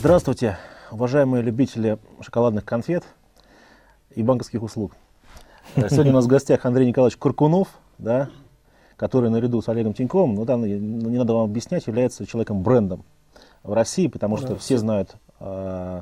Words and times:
Здравствуйте, 0.00 0.56
уважаемые 0.90 1.42
любители 1.42 1.98
шоколадных 2.22 2.64
конфет 2.64 3.04
и 4.14 4.22
банковских 4.22 4.62
услуг. 4.62 4.92
Э, 5.76 5.90
сегодня 5.90 6.12
у 6.12 6.14
нас 6.14 6.24
в 6.24 6.26
гостях 6.26 6.64
Андрей 6.64 6.86
Николаевич 6.88 7.18
Куркунов, 7.18 7.68
да, 7.98 8.30
который 8.96 9.28
наряду 9.28 9.60
с 9.60 9.68
Олегом 9.68 9.92
Тиньковым, 9.92 10.36
ну 10.36 10.46
там 10.46 10.64
не 10.64 11.18
надо 11.18 11.34
вам 11.34 11.50
объяснять, 11.50 11.86
является 11.86 12.24
человеком-брендом 12.24 13.04
в 13.62 13.74
России, 13.74 14.06
потому 14.06 14.38
что 14.38 14.48
да, 14.48 14.54
все 14.54 14.78
знают 14.78 15.16
э, 15.38 16.00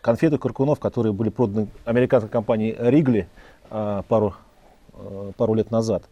конфеты 0.00 0.38
Куркунов, 0.38 0.80
которые 0.80 1.12
были 1.12 1.28
проданы 1.28 1.68
американской 1.84 2.30
компанией 2.30 2.74
Ригли 2.78 3.28
э, 3.70 4.02
пару, 4.08 4.36
э, 4.94 5.32
пару 5.36 5.52
лет 5.52 5.70
назад. 5.70 6.04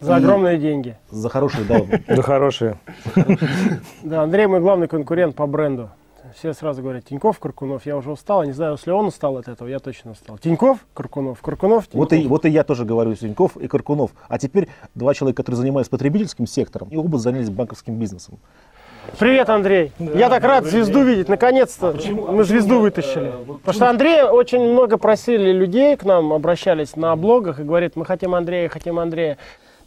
За 0.00 0.16
огромные 0.16 0.58
деньги. 0.58 0.96
За 1.12 1.28
хорошие, 1.28 1.64
да. 1.64 1.80
За 2.16 2.22
хорошие. 2.22 2.76
Да, 4.02 4.24
Андрей 4.24 4.48
мой 4.48 4.58
главный 4.58 4.88
конкурент 4.88 5.36
по 5.36 5.46
бренду. 5.46 5.90
Все 6.32 6.54
сразу 6.54 6.80
говорят, 6.80 7.04
Тиньков, 7.04 7.38
Каркунов. 7.38 7.84
Я 7.84 7.96
уже 7.98 8.10
устал, 8.10 8.44
не 8.44 8.52
знаю, 8.52 8.72
если 8.72 8.90
он 8.90 9.06
устал 9.06 9.36
от 9.36 9.46
этого, 9.46 9.68
я 9.68 9.78
точно 9.78 10.12
устал. 10.12 10.38
Тиньков, 10.38 10.78
Каркунов, 10.94 11.42
Каркунов, 11.42 11.86
Тиньков. 11.86 11.98
Вот 11.98 12.12
и, 12.14 12.26
вот 12.26 12.46
и 12.46 12.50
я 12.50 12.64
тоже 12.64 12.86
говорю, 12.86 13.14
Тиньков 13.14 13.58
и 13.58 13.68
Каркунов. 13.68 14.12
А 14.28 14.38
теперь 14.38 14.68
два 14.94 15.12
человека, 15.12 15.42
которые 15.42 15.58
занимаются 15.58 15.90
потребительским 15.90 16.46
сектором, 16.46 16.88
и 16.88 16.96
оба 16.96 17.18
занялись 17.18 17.50
банковским 17.50 17.98
бизнесом. 17.98 18.38
Привет, 19.18 19.50
Андрей. 19.50 19.92
Да, 19.98 20.18
я 20.18 20.30
так 20.30 20.42
рад 20.44 20.64
звезду 20.64 21.00
день. 21.00 21.08
видеть. 21.08 21.28
Наконец-то 21.28 21.90
а 21.90 22.32
мы 22.32 22.44
звезду 22.44 22.80
вытащили. 22.80 23.32
Вот 23.44 23.58
Потому 23.58 23.74
что 23.74 23.90
Андрей 23.90 24.22
очень 24.22 24.60
много 24.60 24.96
просили 24.96 25.52
людей 25.52 25.94
к 25.96 26.04
нам, 26.04 26.32
обращались 26.32 26.96
на 26.96 27.14
блогах 27.16 27.60
и 27.60 27.64
говорит, 27.64 27.96
мы 27.96 28.06
хотим 28.06 28.34
Андрея, 28.34 28.70
хотим 28.70 28.98
Андрея. 28.98 29.36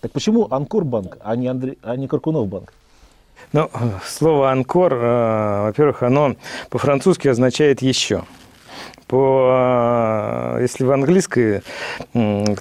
Так 0.01 0.11
почему 0.11 0.47
Анкорбанк, 0.51 1.17
а 1.23 1.35
не, 1.35 1.47
Андрей, 1.47 1.79
а 1.81 1.95
не 1.95 2.07
Каркунов 2.07 2.47
банк? 2.47 2.73
Ну, 3.53 3.69
слово 4.05 4.51
«анкор», 4.51 4.93
э, 4.93 5.61
во-первых, 5.67 6.03
оно 6.03 6.35
по-французски 6.69 7.27
означает 7.27 7.81
«еще». 7.81 8.23
По, 9.07 10.57
э, 10.57 10.61
если 10.63 10.83
в 10.83 10.91
английской 10.91 11.61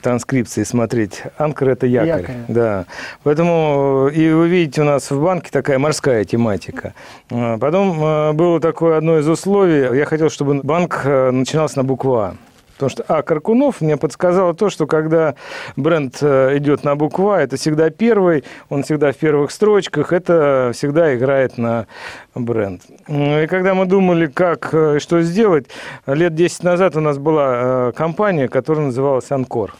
транскрипции 0.00 0.62
смотреть, 0.62 1.24
анкор– 1.38 1.68
это 1.70 1.88
якорь. 1.88 2.20
якорь. 2.20 2.36
Да. 2.46 2.84
Поэтому, 3.24 4.08
и 4.14 4.30
вы 4.30 4.48
видите, 4.48 4.82
у 4.82 4.84
нас 4.84 5.10
в 5.10 5.20
банке 5.20 5.50
такая 5.50 5.80
морская 5.80 6.24
тематика. 6.24 6.94
Э, 7.30 7.58
потом 7.58 8.36
было 8.36 8.60
такое 8.60 8.98
одно 8.98 9.18
из 9.18 9.28
условий. 9.28 9.98
Я 9.98 10.04
хотел, 10.04 10.30
чтобы 10.30 10.60
банк 10.62 11.04
начинался 11.04 11.78
на 11.78 11.84
букву 11.84 12.14
«А». 12.14 12.36
Потому 12.76 12.90
что, 12.90 13.04
а, 13.08 13.22
Каркунов 13.22 13.80
мне 13.80 13.96
подсказало 13.96 14.54
то, 14.54 14.68
что 14.68 14.86
когда 14.86 15.34
бренд 15.76 16.18
э, 16.20 16.58
идет 16.58 16.84
на 16.84 16.94
букву 16.94 17.30
А, 17.30 17.40
это 17.40 17.56
всегда 17.56 17.88
первый, 17.88 18.44
он 18.68 18.82
всегда 18.82 19.12
в 19.12 19.16
первых 19.16 19.50
строчках, 19.50 20.12
это 20.12 20.72
всегда 20.74 21.16
играет 21.16 21.56
на 21.56 21.86
бренд. 22.34 22.82
И 23.08 23.46
когда 23.48 23.74
мы 23.74 23.86
думали, 23.86 24.26
как, 24.26 24.74
э, 24.74 24.98
что 24.98 25.22
сделать, 25.22 25.66
лет 26.06 26.34
10 26.34 26.62
назад 26.64 26.96
у 26.96 27.00
нас 27.00 27.16
была 27.16 27.88
э, 27.88 27.92
компания, 27.96 28.48
которая 28.48 28.86
называлась 28.86 29.30
«Анкор» 29.30 29.74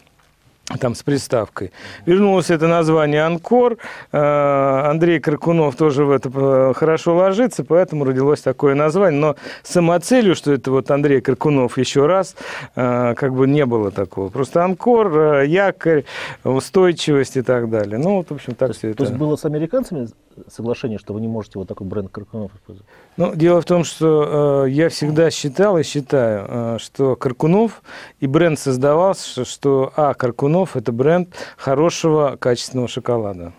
там 0.81 0.95
с 0.95 1.03
приставкой. 1.03 1.73
Вернулось 2.07 2.51
это 2.51 2.67
название 2.67 3.25
«Анкор». 3.25 3.79
Э, 4.13 4.91
Андрей 4.91 5.21
Кракунов 5.21 5.77
тоже 5.77 6.05
в 6.05 6.11
это 6.11 6.29
э, 6.35 6.73
хорошо 6.75 7.15
ложится, 7.15 7.65
поэтому 7.65 8.05
родилось 8.05 8.41
такое 8.41 8.75
название. 8.75 9.21
Но 9.21 9.37
самоцелью, 9.63 10.35
что 10.35 10.53
это 10.53 10.71
вот 10.71 10.91
Андрей 10.91 11.21
Кракунов 11.21 11.79
еще 11.79 12.07
раз, 12.07 12.35
э, 12.75 13.15
как 13.17 13.35
бы 13.35 13.47
не 13.47 13.65
было 13.65 13.91
такого. 13.93 14.29
Просто 14.29 14.65
«Анкор», 14.65 15.43
якорь, 15.43 16.05
устойчивость 16.43 17.37
и 17.37 17.43
так 17.43 17.71
далее. 17.71 17.99
Ну, 17.99 18.17
вот, 18.17 18.31
в 18.31 18.35
общем, 18.35 18.55
так 18.55 18.69
то 18.69 18.75
все 18.75 18.89
есть, 18.89 18.97
это. 18.97 19.05
То 19.05 19.11
есть 19.11 19.19
было 19.19 19.37
с 19.37 19.45
американцами 19.45 20.09
соглашение, 20.49 20.99
что 20.99 21.15
вы 21.15 21.21
не 21.21 21.29
можете 21.29 21.59
вот 21.59 21.69
такой 21.69 21.87
бренд 21.87 22.11
Кракунов 22.11 22.55
использовать? 22.55 22.89
Ну, 23.17 23.35
дело 23.35 23.61
в 23.61 23.65
том, 23.65 23.85
что 23.85 24.65
э, 24.67 24.71
я 24.71 24.89
всегда 24.89 25.31
считал 25.31 25.79
и 25.79 25.83
считаю, 25.83 26.47
э, 26.49 26.79
что 26.81 27.17
Каркунов 27.17 27.83
и 28.21 28.27
бренд 28.27 28.59
создавался, 28.59 29.45
что, 29.45 29.93
а, 29.97 30.15
Каркунов– 30.15 30.77
это 30.79 30.93
бренд 30.93 31.35
хорошего 31.57 32.37
качественного 32.39 32.89
шоколада 32.89 33.53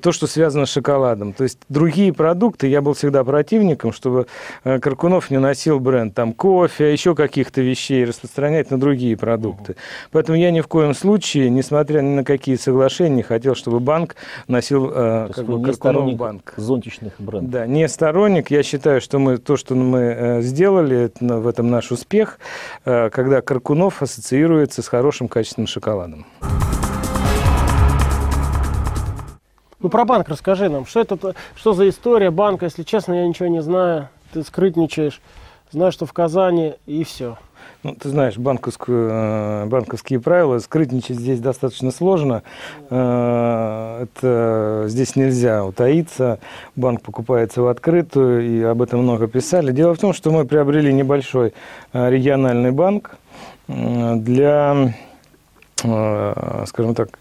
то, 0.00 0.12
что 0.12 0.26
связано 0.26 0.66
с 0.66 0.70
шоколадом. 0.70 1.32
То 1.32 1.44
есть 1.44 1.58
другие 1.68 2.12
продукты, 2.12 2.66
я 2.66 2.82
был 2.82 2.94
всегда 2.94 3.24
противником, 3.24 3.92
чтобы 3.92 4.26
э, 4.64 4.78
Каркунов 4.78 5.30
не 5.30 5.38
носил 5.38 5.80
бренд 5.80 6.14
там 6.14 6.32
кофе, 6.32 6.92
еще 6.92 7.14
каких-то 7.14 7.60
вещей 7.60 8.04
распространять 8.04 8.70
на 8.70 8.78
другие 8.78 9.16
продукты. 9.16 9.76
Поэтому 10.10 10.38
я 10.38 10.50
ни 10.50 10.60
в 10.60 10.68
коем 10.68 10.94
случае, 10.94 11.50
несмотря 11.50 12.00
ни 12.00 12.10
на 12.10 12.24
какие 12.24 12.56
соглашения, 12.56 13.16
не 13.16 13.22
хотел, 13.22 13.54
чтобы 13.54 13.80
банк 13.80 14.16
носил 14.48 14.90
э, 14.94 15.30
как 15.34 15.46
бы, 15.46 15.62
Каркунов 15.62 16.14
банк. 16.14 16.54
зонтичных 16.56 17.14
брендов. 17.18 17.50
Да, 17.50 17.66
не 17.66 17.88
сторонник. 17.88 18.50
Я 18.50 18.62
считаю, 18.62 19.00
что 19.00 19.18
мы 19.18 19.38
то, 19.38 19.56
что 19.56 19.74
мы 19.74 19.98
э, 20.00 20.42
сделали, 20.42 21.10
в 21.20 21.46
этом 21.46 21.70
наш 21.70 21.90
успех, 21.90 22.38
когда 22.84 23.40
Каркунов 23.40 24.02
ассоциируется 24.02 24.82
с 24.82 24.88
хорошим 24.88 25.28
качественным 25.28 25.66
шоколадом. 25.66 26.26
Ну, 29.80 29.88
про 29.88 30.04
банк 30.04 30.28
расскажи 30.28 30.68
нам. 30.68 30.84
Что 30.84 31.00
это, 31.00 31.34
что 31.56 31.72
за 31.72 31.88
история 31.88 32.30
банка? 32.30 32.66
Если 32.66 32.82
честно, 32.82 33.14
я 33.14 33.26
ничего 33.26 33.48
не 33.48 33.62
знаю. 33.62 34.08
Ты 34.32 34.42
скрытничаешь. 34.42 35.20
Знаю, 35.72 35.90
что 35.92 36.04
в 36.04 36.12
Казани, 36.12 36.74
и 36.86 37.04
все. 37.04 37.38
Ну, 37.82 37.94
ты 37.94 38.10
знаешь, 38.10 38.36
банковскую, 38.36 39.08
э, 39.10 39.66
банковские 39.66 40.20
правила, 40.20 40.58
скрытничать 40.58 41.16
здесь 41.16 41.40
достаточно 41.40 41.90
сложно. 41.92 42.42
Э, 42.90 44.02
это, 44.02 44.84
здесь 44.88 45.16
нельзя 45.16 45.64
утаиться. 45.64 46.40
Банк 46.76 47.00
покупается 47.00 47.62
в 47.62 47.68
открытую, 47.68 48.46
и 48.46 48.62
об 48.62 48.82
этом 48.82 49.00
много 49.00 49.28
писали. 49.28 49.72
Дело 49.72 49.94
в 49.94 49.98
том, 49.98 50.12
что 50.12 50.30
мы 50.30 50.44
приобрели 50.44 50.92
небольшой 50.92 51.54
э, 51.92 52.10
региональный 52.10 52.72
банк 52.72 53.16
для 53.66 54.92
скажем 55.80 56.94
так, 56.94 57.18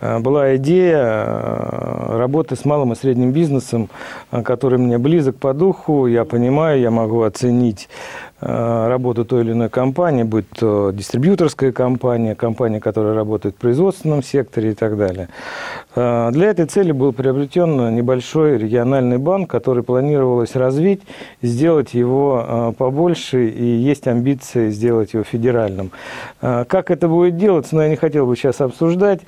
э, 0.00 0.18
была 0.18 0.56
идея 0.56 0.98
э, 0.98 2.18
работы 2.18 2.56
с 2.56 2.64
малым 2.64 2.92
и 2.92 2.96
средним 2.96 3.32
бизнесом, 3.32 3.88
который 4.30 4.78
мне 4.78 4.98
близок 4.98 5.36
по 5.36 5.54
духу, 5.54 6.06
я 6.06 6.24
понимаю, 6.24 6.80
я 6.80 6.90
могу 6.90 7.22
оценить 7.22 7.88
Э, 8.29 8.29
работу 8.40 9.24
той 9.24 9.42
или 9.42 9.52
иной 9.52 9.68
компании, 9.68 10.22
будь 10.22 10.48
то 10.50 10.90
дистрибьюторская 10.92 11.72
компания, 11.72 12.34
компания, 12.34 12.80
которая 12.80 13.14
работает 13.14 13.54
в 13.56 13.58
производственном 13.58 14.22
секторе 14.22 14.70
и 14.70 14.74
так 14.74 14.96
далее. 14.96 15.28
Э, 15.94 16.30
для 16.32 16.48
этой 16.48 16.66
цели 16.66 16.92
был 16.92 17.12
приобретен 17.12 17.94
небольшой 17.94 18.58
региональный 18.58 19.18
банк, 19.18 19.50
который 19.50 19.82
планировалось 19.82 20.54
развить, 20.54 21.02
сделать 21.42 21.94
его 21.94 22.44
э, 22.46 22.72
побольше, 22.76 23.48
и 23.48 23.64
есть 23.64 24.06
амбиции 24.06 24.70
сделать 24.70 25.14
его 25.14 25.24
федеральным. 25.24 25.90
Как 26.40 26.90
это 26.90 27.08
будет 27.08 27.36
делаться, 27.36 27.74
но 27.74 27.80
ну, 27.80 27.84
я 27.84 27.90
не 27.90 27.96
хотел 27.96 28.26
бы 28.26 28.36
сейчас 28.36 28.60
обсуждать. 28.60 29.20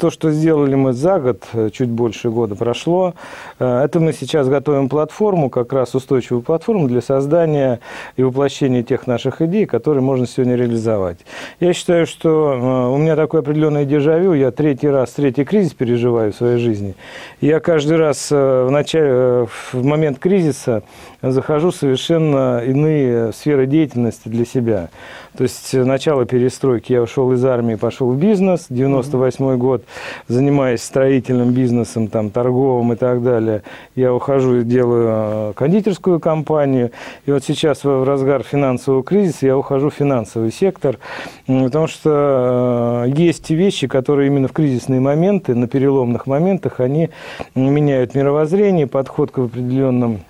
То, 0.00 0.10
что 0.10 0.30
сделали 0.30 0.74
мы 0.74 0.94
за 0.94 1.20
год, 1.20 1.44
чуть 1.72 1.90
больше 1.90 2.30
года 2.30 2.54
прошло, 2.56 3.14
это 3.58 4.00
мы 4.00 4.12
сейчас 4.14 4.48
готовим 4.48 4.88
платформу, 4.88 5.50
как 5.50 5.72
раз 5.72 5.94
устойчивую 5.94 6.42
платформу 6.42 6.88
для 6.88 7.02
создания 7.02 7.80
и 8.16 8.22
воплощения 8.22 8.82
тех 8.82 9.06
наших 9.06 9.42
идей, 9.42 9.66
которые 9.66 10.02
можно 10.02 10.26
сегодня 10.26 10.56
реализовать. 10.56 11.18
Я 11.60 11.74
считаю, 11.74 12.06
что 12.06 12.88
э, 12.88 12.94
у 12.94 12.96
меня 12.96 13.16
такое 13.16 13.40
определенное 13.40 13.84
дежавю. 13.84 14.32
Я 14.32 14.50
третий 14.50 14.88
раз, 14.88 15.10
третий 15.10 15.44
кризис 15.44 15.74
переживаю 15.74 16.32
в 16.32 16.36
своей 16.36 16.58
жизни. 16.58 16.94
Я 17.40 17.60
каждый 17.60 17.96
раз 17.96 18.28
э, 18.30 18.64
в, 18.66 18.70
начале, 18.70 19.08
э, 19.10 19.46
в 19.72 19.84
момент 19.84 20.18
кризиса 20.18 20.82
захожу 21.22 21.70
в 21.70 21.76
совершенно 21.76 22.62
иные 22.64 23.32
сферы 23.32 23.66
деятельности 23.66 24.28
для 24.28 24.44
себя. 24.44 24.88
То 25.36 25.44
есть 25.44 25.74
начало 25.74 26.24
перестройки 26.24 26.92
я 26.92 27.02
ушел 27.02 27.32
из 27.32 27.44
армии, 27.44 27.76
пошел 27.76 28.10
в 28.10 28.16
бизнес. 28.16 28.66
98 28.68 29.56
год, 29.58 29.84
занимаясь 30.28 30.82
строительным 30.82 31.50
бизнесом, 31.52 32.08
там, 32.08 32.30
торговым 32.30 32.92
и 32.92 32.96
так 32.96 33.22
далее. 33.22 33.62
Я 33.94 34.14
ухожу 34.14 34.60
и 34.60 34.64
делаю 34.64 35.54
кондитерскую 35.54 36.20
компанию. 36.20 36.90
И 37.26 37.32
вот 37.32 37.44
сейчас 37.44 37.84
в 37.84 38.04
разгар 38.04 38.42
финансового 38.42 39.02
кризиса 39.02 39.46
я 39.46 39.58
ухожу 39.58 39.90
в 39.90 39.94
финансовый 39.94 40.52
сектор, 40.52 40.98
потому 41.46 41.86
что 41.86 43.04
э, 43.06 43.12
есть 43.16 43.50
вещи, 43.50 43.86
которые 43.86 44.28
именно 44.28 44.48
в 44.48 44.52
кризисные 44.52 45.00
моменты, 45.00 45.54
на 45.54 45.66
переломных 45.68 46.26
моментах, 46.26 46.80
они 46.80 47.10
меняют 47.54 48.14
мировоззрение, 48.14 48.86
подход 48.86 49.30
к 49.30 49.38
определенным 49.38 50.20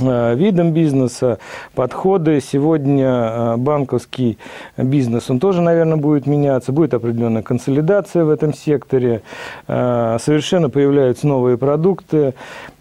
Э, 0.00 0.34
видам 0.34 0.72
бизнеса, 0.72 1.38
подходы. 1.74 2.40
Сегодня 2.40 3.06
э, 3.06 3.56
банковский 3.56 4.38
бизнес, 4.76 5.30
он 5.30 5.38
тоже, 5.38 5.62
наверное, 5.62 5.96
будет 5.96 6.26
меняться, 6.26 6.72
будет 6.72 6.94
определенная 6.94 7.42
консолидация 7.42 8.24
в 8.24 8.30
этом 8.30 8.52
секторе, 8.52 9.22
э, 9.68 10.16
совершенно 10.20 10.68
появляются 10.68 11.28
новые 11.28 11.58
продукты. 11.58 12.34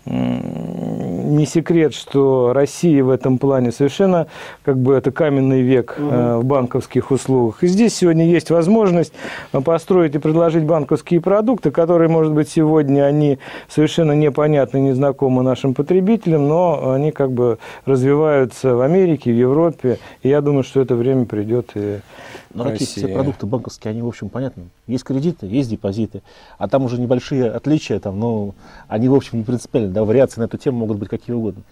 Не 0.05 1.45
секрет, 1.45 1.93
что 1.93 2.51
Россия 2.53 3.03
в 3.03 3.09
этом 3.09 3.37
плане 3.37 3.71
совершенно 3.71 4.27
как 4.63 4.77
бы 4.77 4.93
это 4.93 5.11
каменный 5.11 5.61
век 5.61 5.95
угу. 5.97 6.39
в 6.39 6.43
банковских 6.43 7.11
услугах. 7.11 7.63
И 7.63 7.67
здесь 7.67 7.95
сегодня 7.95 8.25
есть 8.25 8.49
возможность 8.49 9.13
построить 9.63 10.15
и 10.15 10.19
предложить 10.19 10.63
банковские 10.63 11.21
продукты, 11.21 11.71
которые, 11.71 12.09
может 12.09 12.33
быть, 12.33 12.49
сегодня 12.49 13.03
они 13.03 13.39
совершенно 13.67 14.11
непонятны, 14.11 14.77
незнакомы 14.77 15.43
нашим 15.43 15.73
потребителям, 15.73 16.47
но 16.47 16.91
они 16.91 17.11
как 17.11 17.31
бы 17.31 17.57
развиваются 17.85 18.75
в 18.75 18.81
Америке, 18.81 19.31
в 19.31 19.35
Европе. 19.35 19.99
И 20.21 20.29
я 20.29 20.41
думаю, 20.41 20.63
что 20.63 20.81
это 20.81 20.95
время 20.95 21.25
придет 21.25 21.71
и 21.75 21.99
но 22.53 22.63
какие 22.65 22.87
все 22.87 23.07
продукты 23.07 23.45
банковские, 23.45 23.91
они, 23.91 24.01
в 24.01 24.07
общем, 24.07 24.29
понятны. 24.29 24.69
Есть 24.87 25.03
кредиты, 25.03 25.47
есть 25.47 25.69
депозиты, 25.69 26.21
а 26.57 26.67
там 26.67 26.83
уже 26.83 26.99
небольшие 26.99 27.49
отличия, 27.49 27.99
там, 27.99 28.19
но 28.19 28.53
они, 28.87 29.07
в 29.09 29.15
общем, 29.15 29.39
не 29.39 29.43
принципиальны, 29.43 29.89
да, 29.89 30.03
вариации 30.03 30.39
на 30.39 30.45
эту 30.45 30.57
тему 30.57 30.79
могут 30.79 30.97
быть 30.97 31.09
какие 31.09 31.35
угодно. 31.35 31.63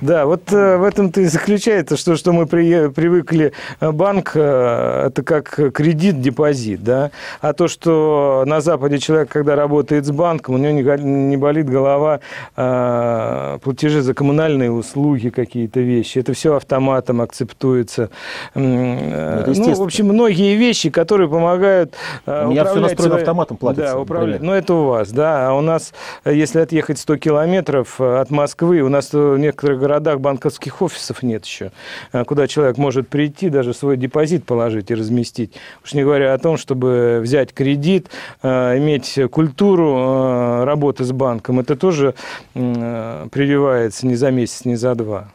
Да, 0.00 0.26
вот 0.26 0.52
э, 0.52 0.76
в 0.76 0.84
этом-то 0.84 1.20
и 1.22 1.26
заключается, 1.26 1.96
что, 1.96 2.14
что 2.14 2.32
мы 2.32 2.46
при, 2.46 2.88
привыкли, 2.88 3.52
э, 3.80 3.90
банк 3.90 4.32
э, 4.34 5.06
это 5.08 5.24
как 5.24 5.72
кредит, 5.74 6.20
депозит, 6.20 6.84
да, 6.84 7.10
а 7.40 7.52
то, 7.52 7.66
что 7.66 8.44
на 8.46 8.60
Западе 8.60 8.98
человек, 8.98 9.28
когда 9.28 9.56
работает 9.56 10.06
с 10.06 10.12
банком, 10.12 10.54
у 10.54 10.58
него 10.58 10.72
не, 10.72 11.02
не 11.02 11.36
болит 11.36 11.68
голова, 11.68 12.20
э, 12.56 13.58
платежи 13.60 14.02
за 14.02 14.14
коммунальные 14.14 14.70
услуги, 14.70 15.30
какие-то 15.30 15.80
вещи, 15.80 16.20
это 16.20 16.32
все 16.32 16.54
автоматом 16.54 17.20
акцептуется. 17.20 18.10
Э, 18.54 19.44
ну, 19.46 19.74
в 19.74 19.82
общем, 19.82 20.06
многие 20.06 20.54
вещи, 20.54 20.90
которые 20.90 21.28
помогают 21.28 21.94
У 22.24 22.50
меня 22.50 22.64
все 22.64 22.78
настроено 22.78 23.14
свои... 23.14 23.22
автоматом 23.22 23.56
платится. 23.56 23.94
Да, 23.94 23.98
управлять. 23.98 24.42
Но 24.42 24.54
это 24.54 24.74
у 24.74 24.84
вас, 24.86 25.10
да, 25.10 25.48
а 25.48 25.54
у 25.54 25.60
нас, 25.60 25.92
если 26.24 26.60
отъехать 26.60 27.00
100 27.00 27.16
километров 27.16 28.00
от 28.00 28.30
Москвы, 28.30 28.80
у 28.82 28.88
нас 28.88 29.12
в 29.12 29.36
некоторых 29.38 29.87
городах 29.88 30.20
банковских 30.20 30.82
офисов 30.82 31.22
нет 31.22 31.44
еще, 31.46 31.72
э, 32.12 32.24
куда 32.24 32.46
человек 32.46 32.76
может 32.76 33.08
прийти, 33.08 33.48
даже 33.48 33.72
свой 33.72 33.96
депозит 33.96 34.44
положить 34.44 34.90
и 34.90 34.94
разместить. 34.94 35.54
Уж 35.82 35.94
не 35.94 36.02
говоря 36.02 36.34
о 36.34 36.38
том, 36.38 36.56
чтобы 36.56 37.20
взять 37.22 37.54
кредит, 37.54 38.10
э, 38.42 38.78
иметь 38.78 39.18
культуру 39.30 39.96
э, 39.96 40.64
работы 40.64 41.04
с 41.04 41.12
банком. 41.12 41.60
Это 41.60 41.76
тоже 41.76 42.14
прививается 42.54 44.06
не 44.06 44.16
за 44.16 44.30
месяц, 44.30 44.64
не 44.64 44.76
за 44.76 44.94
два. 44.94 45.28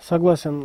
Согласен. 0.00 0.64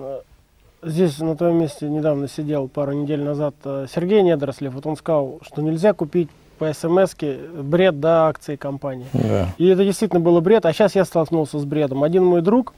Здесь 0.81 1.19
на 1.19 1.35
твоем 1.35 1.59
месте 1.59 1.89
недавно 1.89 2.27
сидел 2.27 2.67
пару 2.67 2.93
недель 2.93 3.21
назад 3.21 3.55
Сергей 3.63 4.21
Недорослев. 4.21 4.73
Вот 4.73 4.85
он 4.85 4.95
сказал, 4.95 5.39
что 5.41 5.61
нельзя 5.61 5.93
купить 5.93 6.29
по 6.57 6.71
смс 6.73 7.15
бред 7.15 7.99
до 7.99 8.27
акции 8.27 8.55
компании. 8.55 9.07
Да. 9.13 9.49
И 9.57 9.67
это 9.67 9.83
действительно 9.83 10.19
было 10.19 10.39
бред. 10.39 10.65
А 10.65 10.73
сейчас 10.73 10.95
я 10.95 11.05
столкнулся 11.05 11.59
с 11.59 11.65
бредом. 11.65 12.03
Один 12.03 12.25
мой 12.25 12.41
друг, 12.41 12.73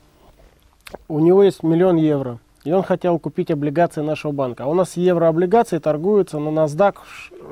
у 1.07 1.19
него 1.19 1.43
есть 1.43 1.63
миллион 1.63 1.97
евро. 1.97 2.39
И 2.63 2.71
он 2.71 2.83
хотел 2.83 3.19
купить 3.19 3.51
облигации 3.51 4.01
нашего 4.01 4.31
банка. 4.31 4.65
А 4.65 4.67
у 4.67 4.73
нас 4.73 4.97
еврооблигации 4.97 5.79
торгуются 5.79 6.39
на 6.39 6.49
NASDAQ 6.49 6.95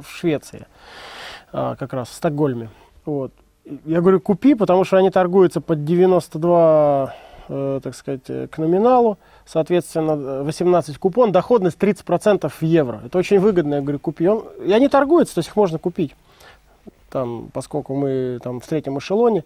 в 0.01 0.09
Швеции. 0.09 0.67
А, 1.53 1.75
как 1.75 1.93
раз 1.93 2.09
в 2.09 2.13
Стокгольме. 2.13 2.69
Вот. 3.05 3.31
Я 3.85 4.01
говорю, 4.01 4.19
купи, 4.19 4.53
потому 4.53 4.83
что 4.83 4.97
они 4.97 5.09
торгуются 5.09 5.61
под 5.61 5.85
92, 5.85 7.13
э, 7.49 7.79
так 7.83 7.95
сказать, 7.95 8.29
э, 8.29 8.47
к 8.47 8.57
номиналу 8.57 9.17
соответственно, 9.47 10.43
18 10.43 10.97
купон, 10.97 11.31
доходность 11.31 11.77
30% 11.77 12.49
в 12.49 12.61
евро. 12.61 13.01
Это 13.05 13.17
очень 13.17 13.39
выгодно, 13.39 13.75
я 13.75 13.81
говорю, 13.81 13.99
купи. 13.99 14.27
Он, 14.27 14.43
и 14.63 14.71
они 14.71 14.89
торгуются, 14.89 15.35
то 15.35 15.39
есть 15.39 15.49
их 15.49 15.55
можно 15.55 15.79
купить, 15.79 16.15
там, 17.09 17.49
поскольку 17.53 17.95
мы 17.95 18.39
там, 18.43 18.59
в 18.59 18.67
третьем 18.67 18.99
эшелоне. 18.99 19.43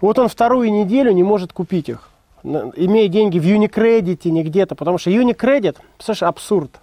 Вот 0.00 0.18
он 0.18 0.28
вторую 0.28 0.72
неделю 0.72 1.12
не 1.12 1.22
может 1.22 1.52
купить 1.52 1.88
их, 1.88 2.10
имея 2.42 3.08
деньги 3.08 3.38
в 3.38 3.44
Unicredit, 3.44 4.28
не 4.28 4.42
где-то, 4.42 4.74
потому 4.74 4.98
что 4.98 5.10
Unicredit, 5.10 5.76
слушай, 5.98 6.28
абсурд. 6.28 6.80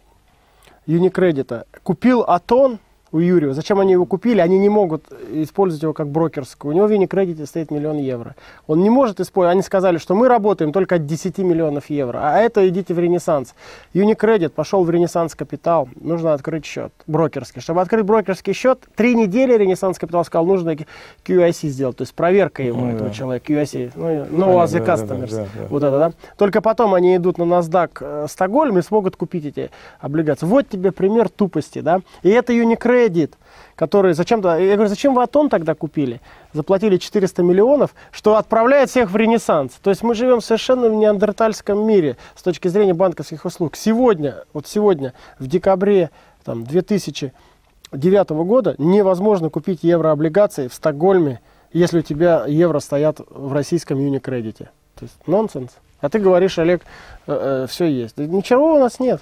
Unicredit 0.88 1.66
купил 1.84 2.22
Атон, 2.22 2.80
у 3.12 3.20
Юрия. 3.20 3.54
Зачем 3.54 3.80
они 3.80 3.94
его 3.94 4.06
купили? 4.06 4.40
Они 4.40 4.58
не 4.58 4.70
могут 4.70 5.06
использовать 5.32 5.84
его 5.84 5.94
как 5.94 6.10
брокерскую. 6.10 6.74
У 6.74 6.76
него 6.76 6.88
в 6.88 6.92
Unicredit 6.92 7.46
стоит 7.46 7.72
миллион 7.72 7.98
евро. 7.98 8.36
Он 8.68 8.82
не 8.82 8.90
может 8.90 9.20
использовать. 9.20 9.54
Они 9.54 9.62
сказали, 9.62 9.98
что 9.98 10.16
мы 10.16 10.28
работаем 10.28 10.72
только 10.72 10.96
от 10.96 11.06
10 11.06 11.38
миллионов 11.40 11.90
евро. 11.90 12.20
А 12.22 12.40
это 12.40 12.68
идите 12.68 12.94
в 12.94 13.00
Ренессанс. 13.00 13.54
Unicredit 13.94 14.50
пошел 14.50 14.84
в 14.84 14.90
Ренессанс 14.90 15.36
Капитал. 15.36 15.88
Нужно 15.96 16.34
открыть 16.34 16.66
счет 16.66 16.92
брокерский. 17.08 17.62
Чтобы 17.62 17.82
открыть 17.82 18.06
брокерский 18.06 18.54
счет, 18.54 18.80
три 18.96 19.16
недели 19.16 19.56
Ренессанс 19.56 19.98
Капитал 19.98 20.26
сказал, 20.26 20.46
нужно 20.46 20.76
QIC 21.26 21.68
сделать. 21.68 21.98
То 21.98 22.02
есть 22.02 22.14
проверка 22.14 22.64
его, 22.64 22.82
ну, 22.82 22.92
этого 22.92 23.10
да. 23.10 23.16
человека. 23.16 23.54
QIC. 23.54 23.92
Ну, 23.96 24.08
no 24.08 24.64
as 24.64 24.76
a 24.76 24.80
customers. 24.80 25.32
Да, 25.32 25.38
да, 25.38 25.48
да, 25.56 25.68
вот 25.70 25.84
это, 25.84 26.00
да. 26.00 26.12
Только 26.38 26.62
потом 26.62 26.94
они 26.94 27.16
идут 27.16 27.38
на 27.38 27.44
NASDAQ 27.44 27.90
э, 28.02 28.26
Стокгольм 28.30 28.78
и 28.80 28.82
смогут 28.82 29.16
купить 29.16 29.46
эти 29.46 29.70
облигации. 30.00 30.46
Вот 30.46 30.68
тебе 30.68 30.92
пример 30.92 31.30
тупости, 31.30 31.80
да. 31.80 32.02
И 32.24 32.30
это 32.30 32.52
Unicredit 32.52 32.95
кредит, 32.96 33.36
который 33.76 34.14
зачем-то... 34.14 34.58
Я 34.58 34.76
говорю, 34.76 34.90
зачем 34.90 35.14
вы 35.14 35.24
Атон 35.24 35.50
тогда 35.50 35.76
купили? 35.76 36.22
Заплатили 36.54 36.98
400 36.98 37.44
миллионов, 37.44 37.94
что 38.12 38.38
отправляет 38.38 38.90
всех 38.90 39.12
в 39.12 39.16
Ренессанс. 39.16 39.74
То 39.82 39.90
есть 39.90 40.04
мы 40.04 40.16
живем 40.16 40.42
совершенно 40.42 40.90
в 40.90 40.94
неандертальском 40.94 41.86
мире 41.86 42.18
с 42.36 42.44
точки 42.44 42.68
зрения 42.68 42.94
банковских 42.94 43.46
услуг. 43.46 43.76
Сегодня, 43.76 44.44
вот 44.54 44.68
сегодня, 44.68 45.14
в 45.40 45.48
декабре 45.48 46.10
там, 46.44 46.64
2009 46.64 48.30
года 48.30 48.76
невозможно 48.78 49.50
купить 49.50 49.84
еврооблигации 49.84 50.68
в 50.68 50.74
Стокгольме, 50.74 51.42
если 51.74 52.00
у 52.00 52.04
тебя 52.04 52.46
евро 52.48 52.80
стоят 52.80 53.20
в 53.30 53.52
российском 53.52 54.00
юникредите. 54.00 54.70
То 54.96 55.04
есть 55.04 55.16
нонсенс. 55.28 55.72
А 56.00 56.10
ты 56.10 56.20
говоришь, 56.20 56.58
Олег, 56.60 56.84
э, 57.28 57.64
э, 57.66 57.68
все 57.68 57.86
есть. 57.86 58.18
Ничего 58.18 58.76
у 58.76 58.80
нас 58.80 59.00
нет. 59.00 59.22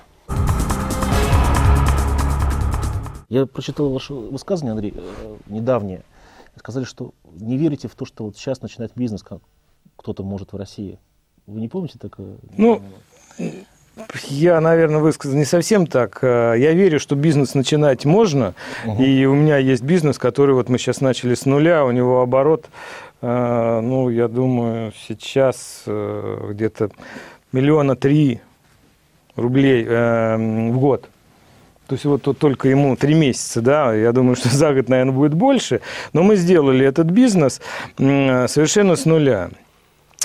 Я 3.34 3.48
прочитал 3.48 3.90
ваше 3.90 4.14
высказывание, 4.14 4.74
Андрей, 4.74 4.94
э, 4.96 5.36
недавнее. 5.48 6.04
Сказали, 6.56 6.84
что 6.84 7.16
не 7.34 7.58
верите 7.58 7.88
в 7.88 7.96
то, 7.96 8.06
что 8.06 8.26
вот 8.26 8.38
сейчас 8.38 8.62
начинать 8.62 8.92
бизнес 8.96 9.24
как 9.24 9.40
кто-то 9.96 10.22
может 10.22 10.54
в 10.54 10.56
России. 10.56 11.00
Вы 11.48 11.62
не 11.62 11.68
помните 11.68 11.98
такое? 11.98 12.36
Ну, 12.56 12.84
я, 14.30 14.62
наверное, 14.62 15.00
высказал 15.00 15.36
не 15.36 15.46
совсем 15.46 15.88
так. 15.88 16.20
Э, 16.22 16.54
я 16.60 16.74
верю, 16.74 17.00
что 17.00 17.16
бизнес 17.16 17.56
начинать 17.56 18.06
можно. 18.06 18.54
Угу. 18.86 19.02
И 19.02 19.26
у 19.26 19.34
меня 19.34 19.58
есть 19.58 19.82
бизнес, 19.82 20.20
который 20.20 20.54
вот 20.54 20.70
мы 20.70 20.78
сейчас 20.78 21.02
начали 21.02 21.34
с 21.34 21.48
нуля. 21.48 21.86
У 21.86 21.90
него 21.92 22.22
оборот, 22.22 22.70
э, 23.24 23.80
ну, 23.82 24.10
я 24.10 24.28
думаю, 24.28 24.94
сейчас 25.08 25.86
где-то 25.88 26.92
миллиона 27.52 27.96
три 27.96 28.42
рублей 29.36 29.86
в 29.86 30.78
год. 30.78 31.10
То 31.88 31.96
есть 31.96 32.06
вот 32.06 32.22
только 32.38 32.70
ему 32.70 32.96
три 32.96 33.14
месяца, 33.14 33.62
да, 33.62 33.94
я 33.94 34.12
думаю, 34.12 34.36
что 34.36 34.50
за 34.56 34.74
год, 34.74 34.90
наверное, 34.90 35.14
будет 35.14 35.34
больше. 35.34 35.82
Но 36.14 36.24
мы 36.24 36.36
сделали 36.36 36.86
этот 36.86 37.08
бизнес 37.08 37.62
совершенно 37.98 38.96
с 38.96 39.06
нуля. 39.06 39.50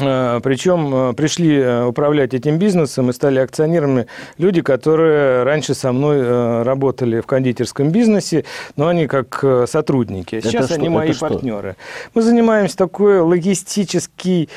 А, 0.00 0.40
Причем 0.40 0.90
а, 0.92 1.12
пришли 1.12 1.60
а, 1.60 1.86
управлять 1.86 2.34
этим 2.34 2.58
бизнесом 2.58 3.10
и 3.10 3.12
стали 3.12 3.38
акционерами 3.40 4.06
люди, 4.36 4.62
которые 4.62 5.42
раньше 5.42 5.74
со 5.74 5.92
мной 5.92 6.62
работали 6.62 7.20
в 7.20 7.26
кондитерском 7.26 7.90
бизнесе, 7.90 8.44
но 8.76 8.88
они 8.88 9.06
как 9.06 9.44
сотрудники. 9.66 10.36
А 10.36 10.40
сейчас 10.40 10.66
это 10.66 10.74
они 10.74 10.84
что? 10.84 10.92
мои 10.92 11.10
это 11.10 11.18
партнеры. 11.18 11.70
Что? 11.70 12.10
Мы 12.14 12.22
занимаемся 12.22 12.76
такой 12.76 13.20
логистический 13.20 14.48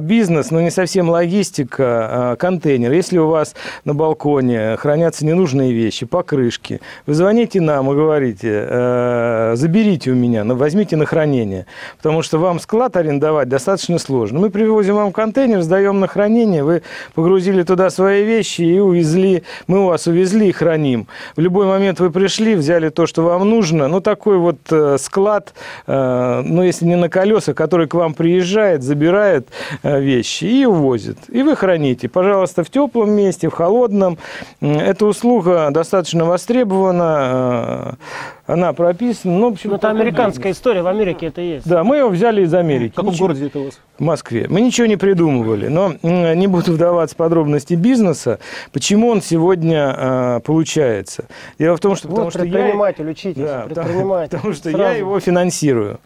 бизнес, 0.00 0.50
но 0.50 0.60
не 0.60 0.70
совсем 0.70 1.08
логистика, 1.08 2.32
а 2.32 2.36
контейнер. 2.36 2.92
Если 2.92 3.18
у 3.18 3.28
вас 3.28 3.54
на 3.84 3.94
балконе 3.94 4.76
хранятся 4.76 5.24
ненужные 5.24 5.72
вещи, 5.72 6.06
покрышки, 6.06 6.80
вы 7.06 7.14
звоните 7.14 7.60
нам 7.60 7.90
и 7.90 7.94
говорите, 7.94 9.54
заберите 9.54 10.10
у 10.10 10.14
меня, 10.14 10.44
возьмите 10.44 10.96
на 10.96 11.06
хранение, 11.06 11.66
потому 11.96 12.22
что 12.22 12.38
вам 12.38 12.60
склад 12.60 12.96
арендовать 12.96 13.48
достаточно 13.48 13.98
сложно. 13.98 14.40
Мы 14.40 14.50
привозим 14.50 14.75
привозим 14.76 14.96
вам 14.96 15.10
контейнер, 15.10 15.62
сдаем 15.62 16.00
на 16.00 16.06
хранение, 16.06 16.62
вы 16.62 16.82
погрузили 17.14 17.62
туда 17.62 17.88
свои 17.88 18.24
вещи 18.24 18.60
и 18.60 18.78
увезли, 18.78 19.42
мы 19.66 19.80
у 19.80 19.86
вас 19.86 20.06
увезли 20.06 20.48
и 20.48 20.52
храним. 20.52 21.06
В 21.34 21.40
любой 21.40 21.64
момент 21.64 21.98
вы 21.98 22.10
пришли, 22.10 22.54
взяли 22.54 22.90
то, 22.90 23.06
что 23.06 23.22
вам 23.22 23.48
нужно, 23.48 23.88
ну, 23.88 24.02
такой 24.02 24.36
вот 24.36 24.58
э, 24.70 24.98
склад, 25.00 25.54
э, 25.86 26.42
ну, 26.44 26.62
если 26.62 26.84
не 26.84 26.96
на 26.96 27.08
колесах, 27.08 27.56
который 27.56 27.88
к 27.88 27.94
вам 27.94 28.12
приезжает, 28.12 28.82
забирает 28.82 29.48
э, 29.82 29.98
вещи 29.98 30.44
и 30.44 30.66
увозит. 30.66 31.16
И 31.30 31.42
вы 31.42 31.56
храните, 31.56 32.10
пожалуйста, 32.10 32.62
в 32.62 32.68
теплом 32.68 33.12
месте, 33.12 33.48
в 33.48 33.54
холодном. 33.54 34.18
Эта 34.60 35.06
услуга 35.06 35.70
достаточно 35.70 36.26
востребована, 36.26 37.96
она 38.46 38.72
прописана. 38.72 39.38
Ну, 39.38 39.50
в 39.50 39.52
общем, 39.54 39.70
ну, 39.70 39.76
это 39.76 39.90
американская 39.90 40.52
история, 40.52 40.82
в 40.82 40.86
Америке 40.86 41.26
это 41.26 41.40
есть. 41.40 41.66
Да, 41.66 41.84
мы 41.84 41.98
его 41.98 42.08
взяли 42.08 42.42
из 42.42 42.54
Америки. 42.54 42.92
В 42.92 42.96
каком 42.96 43.12
Ничего... 43.12 43.28
городе 43.28 43.46
это 43.46 43.58
у 43.58 43.64
вас? 43.64 43.80
В 43.98 44.02
Москве. 44.02 44.46
Мы 44.48 44.60
ничего 44.60 44.86
не 44.86 44.96
придумывали, 44.96 45.68
но 45.68 45.94
не 46.02 46.46
буду 46.46 46.72
вдаваться 46.72 47.14
в 47.14 47.18
подробности 47.18 47.74
бизнеса, 47.74 48.38
почему 48.72 49.08
он 49.08 49.22
сегодня 49.22 49.94
а, 49.96 50.40
получается. 50.40 51.26
Дело 51.58 51.76
в 51.76 51.80
том, 51.80 51.96
что... 51.96 52.08
Вот 52.08 52.14
потому, 52.14 52.30
что 52.30 52.40
предприниматель, 52.40 53.04
я... 53.04 53.10
учитесь, 53.10 53.42
да, 53.42 53.62
предприниматель. 53.62 54.30
Потому, 54.30 54.52
потому 54.52 54.54
что 54.54 54.70
Сразу. 54.70 54.82
я 54.82 54.90
его 54.92 55.18
финансирую. 55.20 56.00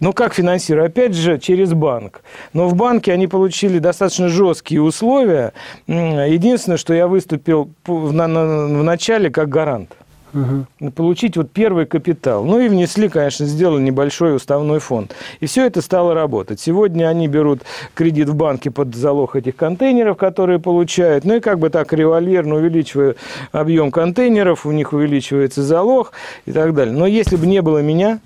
Ну, 0.00 0.12
как 0.12 0.34
финансирую? 0.34 0.86
Опять 0.86 1.14
же, 1.14 1.38
через 1.38 1.74
банк. 1.74 2.22
Но 2.52 2.66
в 2.66 2.74
банке 2.74 3.12
они 3.12 3.28
получили 3.28 3.78
достаточно 3.78 4.28
жесткие 4.28 4.82
условия. 4.82 5.52
Единственное, 5.86 6.76
что 6.76 6.92
я 6.92 7.06
выступил 7.06 7.70
в, 7.86 8.12
на, 8.12 8.26
на, 8.26 8.66
в 8.66 8.82
начале 8.82 9.30
как 9.30 9.48
гарант. 9.48 9.90
Угу. 10.34 10.90
Получить 10.92 11.36
вот 11.36 11.50
первый 11.50 11.86
капитал. 11.86 12.44
Ну 12.44 12.58
и 12.58 12.68
внесли, 12.68 13.08
конечно, 13.08 13.46
сделали 13.46 13.82
небольшой 13.82 14.34
уставной 14.36 14.78
фонд. 14.78 15.14
И 15.40 15.46
все 15.46 15.66
это 15.66 15.82
стало 15.82 16.14
работать. 16.14 16.60
Сегодня 16.60 17.06
они 17.08 17.28
берут 17.28 17.62
кредит 17.94 18.28
в 18.28 18.34
банке 18.34 18.70
под 18.70 18.94
залог 18.94 19.36
этих 19.36 19.56
контейнеров, 19.56 20.16
которые 20.16 20.58
получают. 20.58 21.24
Ну 21.24 21.36
и 21.36 21.40
как 21.40 21.58
бы 21.58 21.70
так 21.70 21.92
револьверно 21.92 22.56
увеличивая 22.56 23.16
объем 23.52 23.90
контейнеров, 23.90 24.64
у 24.64 24.72
них 24.72 24.92
увеличивается 24.92 25.62
залог 25.62 26.12
и 26.46 26.52
так 26.52 26.74
далее. 26.74 26.94
Но 26.94 27.06
если 27.06 27.36
бы 27.36 27.46
не 27.46 27.60
было 27.60 27.78
меня, 27.78 28.20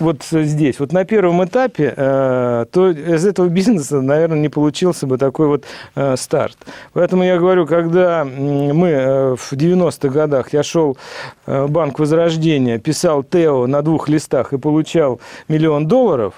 вот 0.00 0.24
здесь, 0.24 0.80
вот 0.80 0.92
на 0.92 1.04
первом 1.04 1.44
этапе, 1.44 1.94
э, 1.96 2.66
то 2.70 2.90
из 2.90 3.24
этого 3.24 3.48
бизнеса, 3.48 4.00
наверное, 4.00 4.38
не 4.38 4.48
получился 4.48 5.06
бы 5.06 5.18
такой 5.18 5.46
вот 5.46 5.64
э, 5.94 6.16
старт. 6.16 6.56
Поэтому 6.92 7.22
я 7.22 7.38
говорю, 7.38 7.66
когда 7.66 8.24
мы 8.24 8.88
э, 8.88 9.36
в 9.36 9.52
90-х 9.52 10.08
годах, 10.08 10.52
я 10.52 10.62
шел 10.62 10.96
в 11.46 11.68
Банк 11.68 11.98
Возрождения, 11.98 12.78
писал 12.78 13.22
ТЭО 13.22 13.66
на 13.66 13.82
двух 13.82 14.08
листах 14.08 14.52
и 14.52 14.58
получал 14.58 15.20
миллион 15.48 15.86
долларов, 15.86 16.34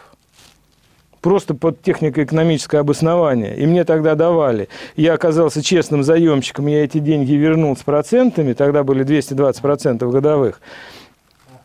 просто 1.23 1.55
под 1.55 1.83
технико-экономическое 1.83 2.79
обоснование. 2.79 3.57
И 3.57 3.67
мне 3.67 3.85
тогда 3.85 4.15
давали. 4.15 4.69
Я 4.97 5.15
оказался 5.15 5.63
честным 5.63 6.05
заемщиком, 6.05 6.67
я 6.67 6.85
эти 6.85 6.99
деньги 6.99 7.33
вернул 7.33 7.77
с 7.77 7.83
процентами, 7.83 8.53
тогда 8.53 8.85
были 8.85 9.05
220% 9.05 10.09
годовых. 10.11 10.61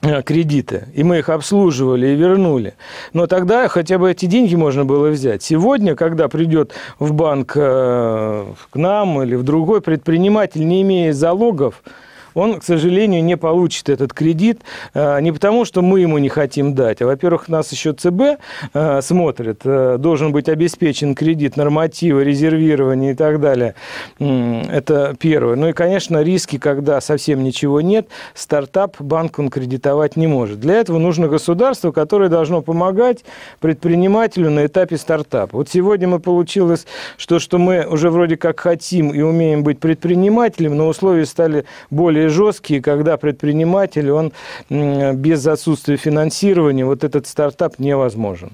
Э, 0.03 0.23
кредиты, 0.23 0.87
и 0.95 1.03
мы 1.03 1.19
их 1.19 1.29
обслуживали 1.29 2.07
и 2.07 2.15
вернули. 2.15 2.73
Но 3.13 3.27
тогда 3.27 3.67
хотя 3.67 3.99
бы 3.99 4.09
эти 4.09 4.25
деньги 4.25 4.55
можно 4.55 4.83
было 4.83 5.09
взять. 5.09 5.43
Сегодня, 5.43 5.95
когда 5.95 6.27
придет 6.27 6.71
в 6.97 7.13
банк 7.13 7.53
э, 7.55 8.45
к 8.71 8.75
нам 8.75 9.21
или 9.21 9.35
в 9.35 9.43
другой 9.43 9.81
предприниматель, 9.81 10.67
не 10.67 10.81
имея 10.81 11.13
залогов, 11.13 11.83
он, 12.33 12.59
к 12.59 12.63
сожалению, 12.63 13.23
не 13.23 13.37
получит 13.37 13.89
этот 13.89 14.13
кредит 14.13 14.61
э, 14.93 15.21
не 15.21 15.31
потому, 15.31 15.65
что 15.65 15.81
мы 15.81 16.01
ему 16.01 16.17
не 16.17 16.29
хотим 16.29 16.73
дать, 16.73 17.01
а, 17.01 17.05
во-первых, 17.05 17.47
нас 17.47 17.71
еще 17.71 17.93
ЦБ 17.93 18.41
э, 18.73 19.01
смотрит, 19.01 19.61
э, 19.63 19.97
должен 19.97 20.31
быть 20.31 20.49
обеспечен 20.49 21.15
кредит, 21.15 21.57
нормативы, 21.57 22.23
резервирование 22.23 23.11
и 23.11 23.15
так 23.15 23.39
далее. 23.39 23.75
Это 24.19 25.15
первое. 25.19 25.55
Ну 25.55 25.69
и, 25.69 25.73
конечно, 25.73 26.21
риски, 26.21 26.57
когда 26.57 27.01
совсем 27.01 27.43
ничего 27.43 27.81
нет, 27.81 28.07
стартап 28.33 28.95
банк 28.99 29.39
он 29.39 29.49
кредитовать 29.49 30.15
не 30.15 30.27
может. 30.27 30.59
Для 30.59 30.75
этого 30.75 30.97
нужно 30.97 31.27
государство, 31.27 31.91
которое 31.91 32.29
должно 32.29 32.61
помогать 32.61 33.23
предпринимателю 33.59 34.49
на 34.49 34.65
этапе 34.65 34.97
стартапа. 34.97 35.57
Вот 35.57 35.69
сегодня 35.69 36.07
мы 36.07 36.19
получилось, 36.19 36.85
что, 37.17 37.39
что 37.39 37.57
мы 37.57 37.85
уже 37.85 38.09
вроде 38.09 38.37
как 38.37 38.59
хотим 38.59 39.09
и 39.09 39.21
умеем 39.21 39.63
быть 39.63 39.79
предпринимателем, 39.79 40.77
но 40.77 40.87
условия 40.87 41.25
стали 41.25 41.65
более 41.89 42.20
более 42.21 42.29
жесткие, 42.29 42.81
когда 42.81 43.17
предприниматель, 43.17 44.11
он 44.11 44.31
без 44.69 45.47
отсутствия 45.47 45.97
финансирования, 45.97 46.85
вот 46.85 47.03
этот 47.03 47.27
стартап 47.27 47.79
невозможен. 47.79 48.51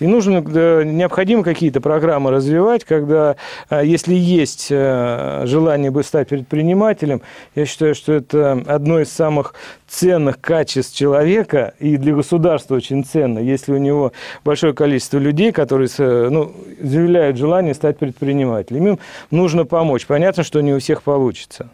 И 0.00 0.06
нужно, 0.06 0.40
необходимо 0.82 1.42
какие-то 1.42 1.82
программы 1.82 2.30
развивать, 2.30 2.84
когда, 2.84 3.36
а, 3.68 3.82
если 3.82 4.14
есть 4.14 4.68
э, 4.70 5.42
желание 5.44 5.90
бы 5.90 6.02
стать 6.02 6.28
предпринимателем, 6.28 7.20
я 7.54 7.66
считаю, 7.66 7.94
что 7.94 8.14
это 8.14 8.52
одно 8.66 9.00
из 9.00 9.12
самых 9.12 9.54
ценных 9.86 10.40
качеств 10.40 10.96
человека 10.96 11.74
и 11.80 11.98
для 11.98 12.14
государства 12.14 12.76
очень 12.76 13.04
ценно, 13.04 13.40
если 13.40 13.72
у 13.72 13.78
него 13.78 14.12
большое 14.42 14.72
количество 14.72 15.18
людей, 15.18 15.52
которые 15.52 15.90
ну, 15.98 16.52
заявляют 16.80 17.36
желание 17.36 17.74
стать 17.74 17.98
предпринимателем. 17.98 18.86
Им 18.86 18.98
нужно 19.30 19.66
помочь. 19.66 20.06
Понятно, 20.06 20.44
что 20.44 20.62
не 20.62 20.72
у 20.72 20.78
всех 20.78 21.02
получится. 21.02 21.68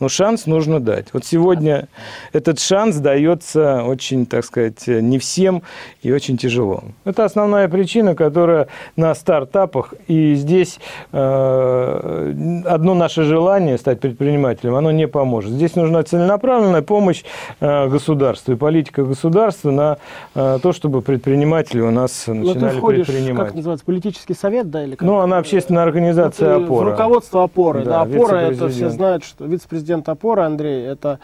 Но 0.00 0.08
шанс 0.08 0.46
нужно 0.46 0.80
дать. 0.80 1.08
Вот 1.12 1.26
сегодня 1.26 1.88
этот 2.32 2.58
шанс 2.58 2.96
дается 2.96 3.84
очень, 3.84 4.24
так 4.24 4.44
сказать, 4.46 4.86
не 4.86 5.18
всем 5.18 5.62
и 6.02 6.10
очень 6.10 6.38
тяжело. 6.38 6.84
Это 7.04 7.26
основная 7.26 7.68
причина, 7.68 8.14
которая 8.14 8.68
на 8.96 9.14
стартапах. 9.14 9.92
И 10.08 10.34
здесь 10.34 10.80
э, 11.12 12.62
одно 12.66 12.94
наше 12.94 13.24
желание 13.24 13.76
стать 13.76 14.00
предпринимателем, 14.00 14.74
оно 14.74 14.90
не 14.90 15.06
поможет. 15.06 15.52
Здесь 15.52 15.76
нужна 15.76 16.02
целенаправленная 16.02 16.82
помощь 16.82 17.22
э, 17.60 17.88
государству 17.88 18.54
и 18.54 18.56
политика 18.56 19.04
государства 19.04 19.70
на 19.70 19.98
э, 20.34 20.58
то, 20.62 20.72
чтобы 20.72 21.02
предприниматели 21.02 21.80
у 21.80 21.90
нас 21.90 22.26
начинали 22.26 22.74
Но 22.80 22.88
ты 22.88 22.96
предпринимать. 22.96 23.46
Как 23.48 23.54
называется, 23.54 23.84
политический 23.84 24.34
совет, 24.34 24.70
да? 24.70 24.82
Или 24.82 24.94
как? 24.94 25.06
Ну, 25.06 25.18
она 25.18 25.36
общественная 25.36 25.82
организация 25.82 26.56
«Опора». 26.56 26.92
Руководство 26.92 27.44
«Опоры». 27.44 27.84
Да, 27.84 27.90
да 27.90 28.00
«Опора» 28.02 28.36
это 28.36 28.70
все 28.70 28.88
знают, 28.88 29.24
что 29.24 29.44
вице-президент 29.44 29.89
президент 29.90 30.08
опоры 30.08 30.42
Андрей, 30.42 30.86
это 30.86 31.18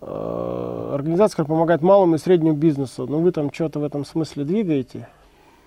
э, 0.00 0.90
организация, 0.92 1.36
которая 1.36 1.58
помогает 1.58 1.82
малому 1.82 2.16
и 2.16 2.18
среднему 2.18 2.56
бизнесу. 2.56 3.06
Ну, 3.08 3.18
вы 3.20 3.30
там 3.30 3.52
что-то 3.52 3.78
в 3.78 3.84
этом 3.84 4.04
смысле 4.04 4.42
двигаете? 4.44 5.06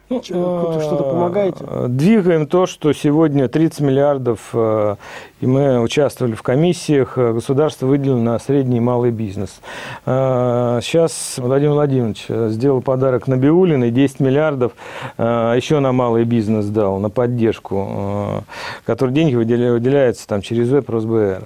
Ну, 0.09 0.21
что-то 0.21 1.03
помогаете? 1.03 1.63
Э, 1.65 1.85
двигаем 1.87 2.45
то, 2.45 2.65
что 2.65 2.91
сегодня 2.91 3.47
30 3.47 3.79
миллиардов, 3.79 4.49
э, 4.51 4.95
и 5.39 5.47
мы 5.47 5.79
участвовали 5.79 6.33
в 6.33 6.41
комиссиях, 6.41 7.17
э, 7.17 7.31
государство 7.31 7.85
выделило 7.85 8.19
на 8.19 8.37
средний 8.37 8.77
и 8.77 8.81
малый 8.81 9.11
бизнес. 9.11 9.61
Сейчас 10.05 11.35
Владимир 11.37 11.71
Владимирович 11.73 12.25
сделал 12.27 12.81
подарок 12.81 13.27
на 13.27 13.37
Биулина, 13.37 13.89
10 13.91 14.19
миллиардов 14.19 14.73
еще 15.17 15.79
на 15.79 15.93
малый 15.93 16.25
бизнес 16.25 16.65
дал, 16.65 16.99
на 16.99 17.09
поддержку, 17.09 18.43
который 18.85 19.11
деньги 19.11 19.35
выделяются 19.35 20.27
там 20.27 20.41
через 20.41 20.69
ВЭП, 20.69 20.89
РосБР. 20.89 21.43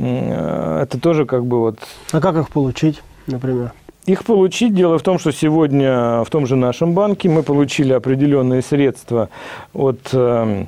Э, 0.00 0.80
это 0.82 1.00
тоже 1.00 1.26
как 1.26 1.44
бы 1.44 1.60
вот... 1.60 1.78
А 2.12 2.20
как 2.20 2.36
их 2.36 2.50
получить, 2.50 3.02
например? 3.26 3.72
Их 4.06 4.24
получить, 4.24 4.74
дело 4.74 4.98
в 4.98 5.02
том, 5.02 5.18
что 5.18 5.30
сегодня 5.30 6.24
в 6.24 6.30
том 6.30 6.46
же 6.46 6.56
нашем 6.56 6.94
банке 6.94 7.28
мы 7.28 7.42
получили 7.42 7.92
определенные 7.92 8.62
средства 8.62 9.28
от 9.74 10.00
э, 10.12 10.64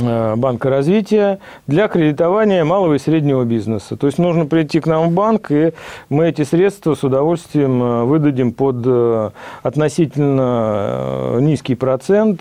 э, 0.00 0.36
Банка 0.36 0.70
развития 0.70 1.40
для 1.66 1.88
кредитования 1.88 2.64
малого 2.64 2.94
и 2.94 2.98
среднего 2.98 3.44
бизнеса. 3.44 3.96
То 3.96 4.06
есть 4.06 4.18
нужно 4.18 4.46
прийти 4.46 4.80
к 4.80 4.86
нам 4.86 5.10
в 5.10 5.12
банк, 5.12 5.50
и 5.50 5.74
мы 6.08 6.28
эти 6.28 6.42
средства 6.42 6.94
с 6.94 7.04
удовольствием 7.04 8.06
выдадим 8.06 8.52
под 8.52 9.32
относительно 9.62 11.36
низкий 11.40 11.74
процент 11.74 12.40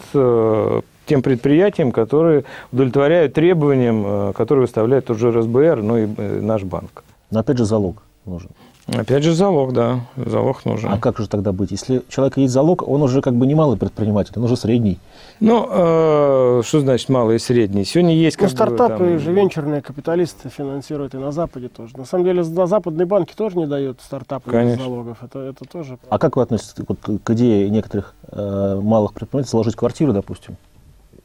тем 1.06 1.22
предприятиям, 1.22 1.92
которые 1.92 2.46
удовлетворяют 2.72 3.34
требованиям, 3.34 4.04
э, 4.06 4.34
которые 4.34 4.64
выставляет 4.64 5.10
уже 5.10 5.32
РСБР, 5.32 5.82
ну 5.82 5.98
и 5.98 6.08
э, 6.18 6.40
наш 6.42 6.64
банк. 6.64 7.04
Но 7.32 7.40
опять 7.40 7.58
же 7.58 7.66
залог 7.66 8.04
нужен. 8.26 8.50
Опять 8.88 9.24
же 9.24 9.34
залог, 9.34 9.72
да, 9.72 10.02
залог 10.18 10.66
нужен. 10.66 10.92
А 10.92 10.98
как 10.98 11.18
же 11.18 11.30
тогда 11.30 11.54
быть? 11.54 11.72
Если 11.72 12.00
у 12.00 12.12
человека 12.12 12.42
есть 12.42 12.54
залог, 12.54 12.86
он 12.86 13.02
уже 13.02 13.22
как 13.22 13.34
бы 13.34 13.48
не 13.48 13.56
малый 13.56 13.78
предприниматель, 13.78 14.34
он 14.36 14.44
уже 14.44 14.58
средний. 14.58 15.00
Ну, 15.40 15.68
э, 15.70 16.62
что 16.66 16.82
значит 16.82 17.08
малый 17.08 17.38
и 17.38 17.40
средний? 17.40 17.86
Сегодня 17.86 18.14
есть... 18.14 18.40
Ну, 18.42 18.50
стартапы 18.50 19.04
бы, 19.04 19.10
там... 19.12 19.20
же 19.20 19.32
венчурные 19.32 19.82
капиталисты 19.82 20.50
финансируют 20.50 21.16
и 21.16 21.18
на 21.18 21.32
Западе 21.32 21.70
тоже. 21.70 21.98
На 21.98 22.04
самом 22.04 22.26
деле, 22.26 22.44
на 22.44 22.68
западные 22.68 23.06
банки 23.06 23.34
тоже 23.34 23.58
не 23.58 23.68
дают 23.68 24.02
стартапы 24.02 24.52
без 24.52 24.78
залогов. 24.78 25.18
Это, 25.24 25.40
это 25.40 25.64
тоже... 25.64 25.98
А 26.10 26.20
как 26.20 26.36
вы 26.36 26.42
относитесь 26.44 26.76
вот, 26.86 27.00
к 27.24 27.30
идее 27.32 27.70
некоторых 27.70 28.16
э, 28.32 28.80
малых 28.84 29.14
предпринимателей 29.14 29.52
заложить 29.52 29.76
квартиру, 29.78 30.12
допустим? 30.12 30.58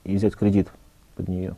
И 0.08 0.16
взять 0.16 0.34
кредит 0.34 0.68
под 1.16 1.28
нее. 1.28 1.54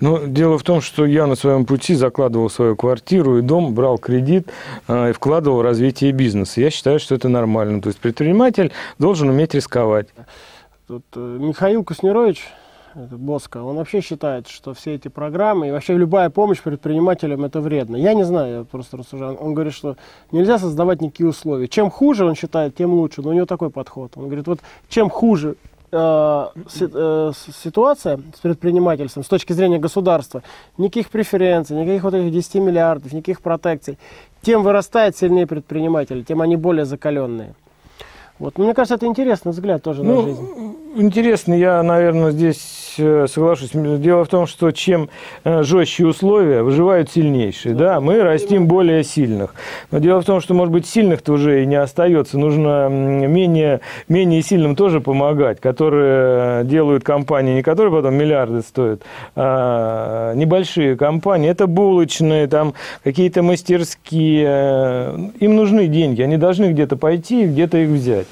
Ну, 0.00 0.26
дело 0.26 0.56
в 0.56 0.62
том, 0.62 0.80
что 0.80 1.04
я 1.04 1.26
на 1.26 1.34
своем 1.34 1.66
пути 1.66 1.94
закладывал 1.94 2.48
свою 2.48 2.74
квартиру 2.74 3.38
и 3.38 3.42
дом, 3.42 3.74
брал 3.74 3.98
кредит 3.98 4.48
э, 4.88 5.10
и 5.10 5.12
вкладывал 5.12 5.58
в 5.58 5.62
развитие 5.62 6.12
бизнеса. 6.12 6.62
Я 6.62 6.70
считаю, 6.70 6.98
что 6.98 7.14
это 7.14 7.28
нормально. 7.28 7.82
То 7.82 7.88
есть 7.88 8.00
предприниматель 8.00 8.72
должен 8.98 9.28
уметь 9.28 9.52
рисковать. 9.52 10.08
Тут 10.86 11.04
э, 11.14 11.36
Михаил 11.38 11.84
Куснерович, 11.84 12.46
это 12.94 13.18
Боско, 13.18 13.58
он 13.62 13.76
вообще 13.76 14.00
считает, 14.00 14.48
что 14.48 14.72
все 14.72 14.94
эти 14.94 15.08
программы 15.08 15.68
и 15.68 15.70
вообще 15.70 15.96
любая 15.98 16.30
помощь 16.30 16.62
предпринимателям 16.62 17.44
это 17.44 17.60
вредно. 17.60 17.96
Я 17.96 18.14
не 18.14 18.24
знаю, 18.24 18.58
я 18.60 18.64
просто 18.64 18.96
рассуждаю. 18.96 19.34
Он 19.34 19.52
говорит, 19.52 19.74
что 19.74 19.96
нельзя 20.32 20.58
создавать 20.58 21.02
никакие 21.02 21.28
условия. 21.28 21.68
Чем 21.68 21.90
хуже, 21.90 22.24
он 22.24 22.34
считает, 22.34 22.74
тем 22.74 22.94
лучше. 22.94 23.20
Но 23.20 23.30
у 23.30 23.32
него 23.34 23.44
такой 23.44 23.68
подход. 23.68 24.12
Он 24.16 24.24
говорит, 24.24 24.46
вот 24.46 24.60
чем 24.88 25.10
хуже 25.10 25.56
ситуация 27.52 28.20
с 28.34 28.40
предпринимательством 28.40 29.24
с 29.24 29.28
точки 29.28 29.52
зрения 29.52 29.78
государства, 29.78 30.42
никаких 30.78 31.10
преференций, 31.10 31.76
никаких 31.76 32.04
вот 32.04 32.14
этих 32.14 32.32
10 32.32 32.54
миллиардов, 32.56 33.12
никаких 33.12 33.40
протекций, 33.40 33.98
тем 34.42 34.62
вырастает 34.62 35.16
сильнее 35.16 35.46
предприниматели, 35.46 36.22
тем 36.22 36.40
они 36.42 36.56
более 36.56 36.84
закаленные. 36.84 37.54
Вот. 38.38 38.56
Но 38.56 38.64
мне 38.64 38.74
кажется, 38.74 38.94
это 38.94 39.06
интересный 39.06 39.52
взгляд 39.52 39.82
тоже 39.82 40.02
ну, 40.02 40.16
на 40.16 40.22
жизнь. 40.22 40.76
Интересно, 40.96 41.54
я, 41.54 41.80
наверное, 41.84 42.32
здесь 42.32 42.96
э, 42.98 43.26
соглашусь. 43.28 43.70
Дело 43.72 44.24
в 44.24 44.28
том, 44.28 44.48
что 44.48 44.72
чем 44.72 45.08
э, 45.44 45.62
жестче 45.62 46.04
условия, 46.04 46.64
выживают 46.64 47.08
сильнейшие. 47.12 47.76
Да, 47.76 48.00
мы 48.00 48.20
растим 48.20 48.66
более 48.66 49.04
сильных. 49.04 49.54
Но 49.92 50.00
дело 50.00 50.20
в 50.20 50.24
том, 50.24 50.40
что, 50.40 50.52
может 50.52 50.72
быть, 50.72 50.86
сильных-то 50.86 51.32
уже 51.32 51.62
и 51.62 51.66
не 51.66 51.76
остается. 51.76 52.38
Нужно 52.38 52.88
менее, 52.88 53.82
менее 54.08 54.42
сильным 54.42 54.74
тоже 54.74 55.00
помогать, 55.00 55.60
которые 55.60 56.64
делают 56.64 57.04
компании, 57.04 57.54
не 57.54 57.62
которые 57.62 57.92
потом 57.92 58.14
миллиарды 58.14 58.60
стоят, 58.62 59.02
а 59.36 60.34
небольшие 60.34 60.96
компании. 60.96 61.48
Это 61.50 61.68
булочные, 61.68 62.48
там 62.48 62.74
какие-то 63.04 63.44
мастерские. 63.44 65.30
Им 65.38 65.54
нужны 65.54 65.86
деньги, 65.86 66.22
они 66.22 66.36
должны 66.36 66.72
где-то 66.72 66.96
пойти 66.96 67.44
и 67.44 67.46
где-то 67.46 67.78
их 67.78 67.90
взять. 67.90 68.26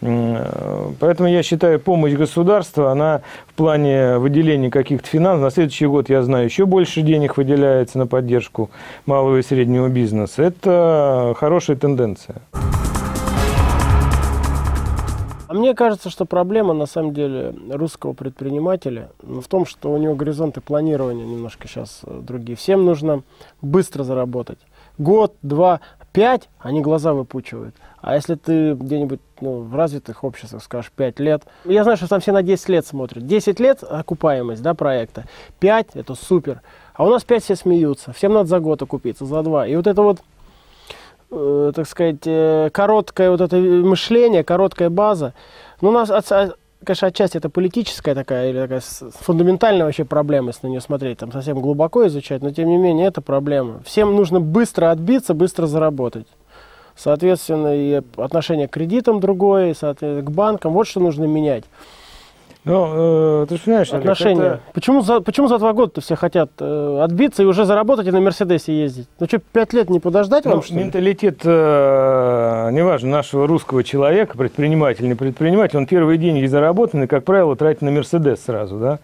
Поэтому 0.00 1.28
я 1.28 1.42
считаю, 1.42 1.78
помощь 1.78 2.14
государства, 2.14 2.90
она 2.90 3.20
в 3.48 3.54
плане 3.54 4.16
выделения 4.18 4.70
каких-то 4.70 5.06
финансов, 5.06 5.42
на 5.42 5.50
следующий 5.50 5.86
год, 5.86 6.08
я 6.08 6.22
знаю, 6.22 6.46
еще 6.46 6.64
больше 6.64 7.02
денег 7.02 7.36
выделяется 7.36 7.98
на 7.98 8.06
поддержку 8.06 8.70
малого 9.04 9.38
и 9.38 9.42
среднего 9.42 9.88
бизнеса. 9.88 10.42
Это 10.42 11.34
хорошая 11.36 11.76
тенденция. 11.76 12.36
А 15.50 15.52
мне 15.52 15.74
кажется, 15.74 16.10
что 16.10 16.26
проблема 16.26 16.74
на 16.74 16.86
самом 16.86 17.12
деле 17.12 17.52
русского 17.68 18.12
предпринимателя 18.12 19.10
в 19.20 19.48
том, 19.48 19.66
что 19.66 19.92
у 19.92 19.98
него 19.98 20.14
горизонты 20.14 20.60
планирования 20.60 21.26
немножко 21.26 21.66
сейчас 21.66 22.02
э, 22.04 22.20
другие. 22.22 22.54
Всем 22.56 22.84
нужно 22.84 23.24
быстро 23.60 24.04
заработать. 24.04 24.60
Год, 24.96 25.34
два, 25.42 25.80
пять, 26.12 26.48
они 26.58 26.80
глаза 26.80 27.12
выпучивают. 27.12 27.74
А 28.00 28.14
если 28.14 28.34
ты 28.34 28.72
где-нибудь 28.72 29.20
ну, 29.40 29.60
в 29.60 29.74
развитых 29.74 30.24
обществах 30.24 30.62
скажешь 30.62 30.90
5 30.94 31.20
лет, 31.20 31.42
я 31.64 31.84
знаю, 31.84 31.96
что 31.96 32.08
там 32.08 32.20
все 32.20 32.32
на 32.32 32.42
10 32.42 32.68
лет 32.68 32.86
смотрят. 32.86 33.26
10 33.26 33.60
лет 33.60 33.82
окупаемость 33.82 34.62
да, 34.62 34.74
проекта, 34.74 35.24
5 35.60 35.88
это 35.94 36.14
супер. 36.14 36.62
А 36.94 37.04
у 37.04 37.10
нас 37.10 37.24
5 37.24 37.44
все 37.44 37.56
смеются, 37.56 38.12
всем 38.12 38.32
надо 38.32 38.48
за 38.48 38.60
год 38.60 38.82
окупиться, 38.82 39.24
за 39.24 39.42
2. 39.42 39.66
И 39.66 39.76
вот 39.76 39.86
это 39.86 40.02
вот, 40.02 40.20
э, 41.30 41.72
так 41.74 41.86
сказать, 41.86 42.26
э, 42.26 42.70
короткое 42.72 43.30
вот 43.30 43.40
это 43.40 43.56
мышление, 43.56 44.44
короткая 44.44 44.90
база, 44.90 45.34
ну, 45.80 45.90
нас, 45.90 46.10
от, 46.10 46.58
конечно, 46.84 47.08
отчасти 47.08 47.36
это 47.36 47.48
политическая 47.48 48.14
такая 48.14 48.50
или 48.50 48.60
такая 48.60 48.80
фундаментальная 49.20 49.84
вообще 49.84 50.04
проблема, 50.04 50.48
если 50.48 50.66
на 50.66 50.70
нее 50.70 50.80
смотреть, 50.80 51.18
там 51.18 51.32
совсем 51.32 51.60
глубоко 51.60 52.06
изучать, 52.06 52.42
но 52.42 52.50
тем 52.50 52.68
не 52.68 52.76
менее 52.76 53.06
это 53.06 53.20
проблема. 53.20 53.80
Всем 53.84 54.14
нужно 54.16 54.40
быстро 54.40 54.90
отбиться, 54.90 55.34
быстро 55.34 55.66
заработать. 55.66 56.26
Соответственно, 56.96 57.74
и 57.74 58.02
отношение 58.16 58.68
к 58.68 58.72
кредитам 58.72 59.20
другое, 59.20 59.74
соответственно, 59.74 60.22
к 60.22 60.30
банкам. 60.30 60.72
Вот 60.72 60.86
что 60.86 61.00
нужно 61.00 61.24
менять. 61.24 61.64
Ну, 62.64 63.42
э, 63.42 63.46
ты 63.48 63.56
же 63.56 63.62
понимаешь, 63.62 63.92
отношения. 63.92 64.42
Это... 64.42 64.60
Почему, 64.74 65.00
за, 65.00 65.20
почему 65.20 65.48
за 65.48 65.58
два 65.58 65.72
года 65.72 66.00
все 66.00 66.14
хотят 66.14 66.50
э, 66.58 67.00
отбиться 67.02 67.42
и 67.42 67.46
уже 67.46 67.64
заработать 67.64 68.06
и 68.06 68.10
на 68.10 68.20
Мерседесе 68.20 68.78
ездить? 68.78 69.08
Ну 69.18 69.26
что, 69.26 69.38
пять 69.38 69.72
лет 69.72 69.88
не 69.88 69.98
подождать 69.98 70.44
ну, 70.44 70.52
вам, 70.52 70.62
что 70.62 70.74
Менталитет, 70.74 71.40
э, 71.44 72.68
неважно, 72.72 73.08
нашего 73.08 73.46
русского 73.46 73.82
человека, 73.82 74.36
предприниматель, 74.36 75.08
не 75.08 75.14
предприниматель, 75.14 75.78
он 75.78 75.86
первые 75.86 76.18
деньги 76.18 76.44
заработанные, 76.44 77.08
как 77.08 77.24
правило, 77.24 77.56
тратит 77.56 77.80
на 77.80 77.90
Мерседес 77.90 78.44
сразу, 78.44 78.76
да? 78.76 78.98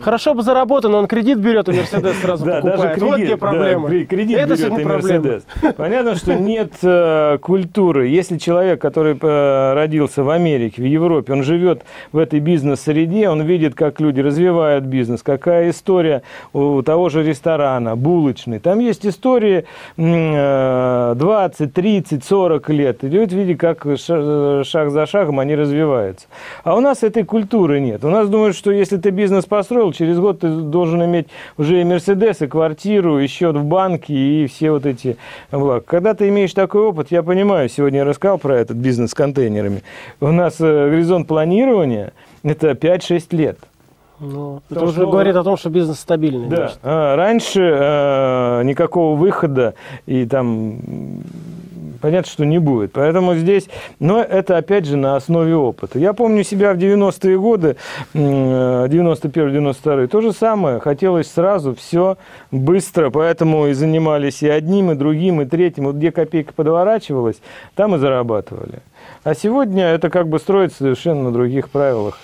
Хорошо 0.00 0.34
бы 0.34 0.42
заработано, 0.42 0.98
он 0.98 1.06
кредит 1.06 1.38
берет, 1.38 1.68
и 1.68 1.72
Мерседес 1.72 2.16
сразу 2.18 2.44
да, 2.44 2.60
покупает. 2.60 2.80
Даже 2.80 2.94
кредит, 2.94 3.10
вот 3.10 3.20
где 3.20 3.36
проблема. 3.36 3.88
Да, 3.88 4.04
кредит 4.04 4.38
Это 4.38 4.56
берет 4.56 4.78
и 4.78 4.84
Мерседес. 4.84 5.46
Понятно, 5.76 6.14
что 6.16 6.34
нет 6.34 6.72
э, 6.82 7.38
культуры. 7.40 8.08
Если 8.08 8.36
человек, 8.36 8.80
который 8.80 9.16
э, 9.20 9.72
родился 9.74 10.22
в 10.22 10.30
Америке, 10.30 10.82
в 10.82 10.84
Европе, 10.84 11.32
он 11.32 11.42
живет 11.42 11.82
в 12.12 12.18
этой 12.18 12.40
бизнес-среде, 12.40 13.28
он 13.30 13.42
видит, 13.42 13.74
как 13.74 14.00
люди 14.00 14.20
развивают 14.20 14.84
бизнес, 14.84 15.22
какая 15.22 15.70
история 15.70 16.22
у 16.52 16.82
того 16.82 17.08
же 17.08 17.22
ресторана, 17.22 17.96
булочный. 17.96 18.58
Там 18.58 18.80
есть 18.80 19.06
истории 19.06 19.64
э, 19.96 21.14
20, 21.16 21.72
30, 21.72 22.24
40 22.24 22.68
лет. 22.70 23.04
Идет, 23.04 23.32
видите, 23.32 23.58
как 23.58 23.86
шаг 23.96 24.90
за 24.90 25.06
шагом 25.06 25.40
они 25.40 25.54
развиваются. 25.54 26.26
А 26.62 26.76
у 26.76 26.80
нас 26.80 27.02
этой 27.02 27.24
культуры 27.24 27.80
нет. 27.80 28.04
У 28.04 28.08
нас 28.08 28.28
думают, 28.28 28.56
что 28.56 28.70
если 28.70 28.98
ты 28.98 29.10
бизнес 29.10 29.46
построил, 29.54 29.92
через 29.92 30.18
год 30.18 30.40
ты 30.40 30.48
должен 30.48 31.04
иметь 31.04 31.28
уже 31.56 31.80
и 31.80 31.84
Мерседес, 31.84 32.42
и 32.42 32.48
квартиру, 32.48 33.20
и 33.20 33.28
счет 33.28 33.54
в 33.54 33.64
банке, 33.64 34.12
и 34.12 34.46
все 34.46 34.72
вот 34.72 34.84
эти 34.84 35.16
блага. 35.52 35.84
Когда 35.86 36.14
ты 36.14 36.28
имеешь 36.28 36.52
такой 36.52 36.82
опыт, 36.82 37.12
я 37.12 37.22
понимаю, 37.22 37.68
сегодня 37.68 38.00
я 38.00 38.04
рассказал 38.04 38.38
про 38.38 38.56
этот 38.56 38.76
бизнес 38.76 39.10
с 39.10 39.14
контейнерами. 39.14 39.82
У 40.20 40.32
нас 40.32 40.56
э, 40.58 40.90
горизонт 40.90 41.28
планирования– 41.28 42.12
это 42.42 42.70
5-6 42.70 43.36
лет. 43.36 43.58
Ну, 44.18 44.60
это 44.70 44.84
уже 44.84 45.02
что... 45.02 45.10
говорит 45.10 45.36
о 45.36 45.44
том, 45.44 45.56
что 45.56 45.70
бизнес 45.70 46.00
стабильный. 46.00 46.48
Да. 46.48 46.72
А, 46.82 47.16
раньше 47.16 47.60
э, 47.60 48.62
никакого 48.64 49.16
выхода 49.16 49.74
и 50.06 50.26
там 50.26 50.78
понятно, 52.00 52.30
что 52.30 52.44
не 52.44 52.58
будет. 52.58 52.92
Поэтому 52.92 53.34
здесь, 53.34 53.68
но 53.98 54.20
это 54.20 54.56
опять 54.56 54.86
же 54.86 54.96
на 54.96 55.16
основе 55.16 55.54
опыта. 55.54 55.98
Я 55.98 56.12
помню 56.12 56.44
себя 56.44 56.72
в 56.72 56.78
90-е 56.78 57.38
годы, 57.38 57.76
91-92, 58.14 60.06
то 60.08 60.20
же 60.20 60.32
самое, 60.32 60.80
хотелось 60.80 61.30
сразу 61.30 61.74
все 61.74 62.16
быстро, 62.50 63.10
поэтому 63.10 63.66
и 63.66 63.72
занимались 63.72 64.42
и 64.42 64.48
одним, 64.48 64.90
и 64.90 64.94
другим, 64.94 65.40
и 65.40 65.44
третьим. 65.44 65.84
Вот 65.84 65.96
где 65.96 66.12
копейка 66.12 66.52
подворачивалась, 66.52 67.36
там 67.74 67.94
и 67.94 67.98
зарабатывали. 67.98 68.80
А 69.22 69.34
сегодня 69.34 69.86
это 69.86 70.10
как 70.10 70.28
бы 70.28 70.38
строится 70.38 70.78
совершенно 70.78 71.24
на 71.24 71.32
других 71.32 71.70
правилах. 71.70 72.18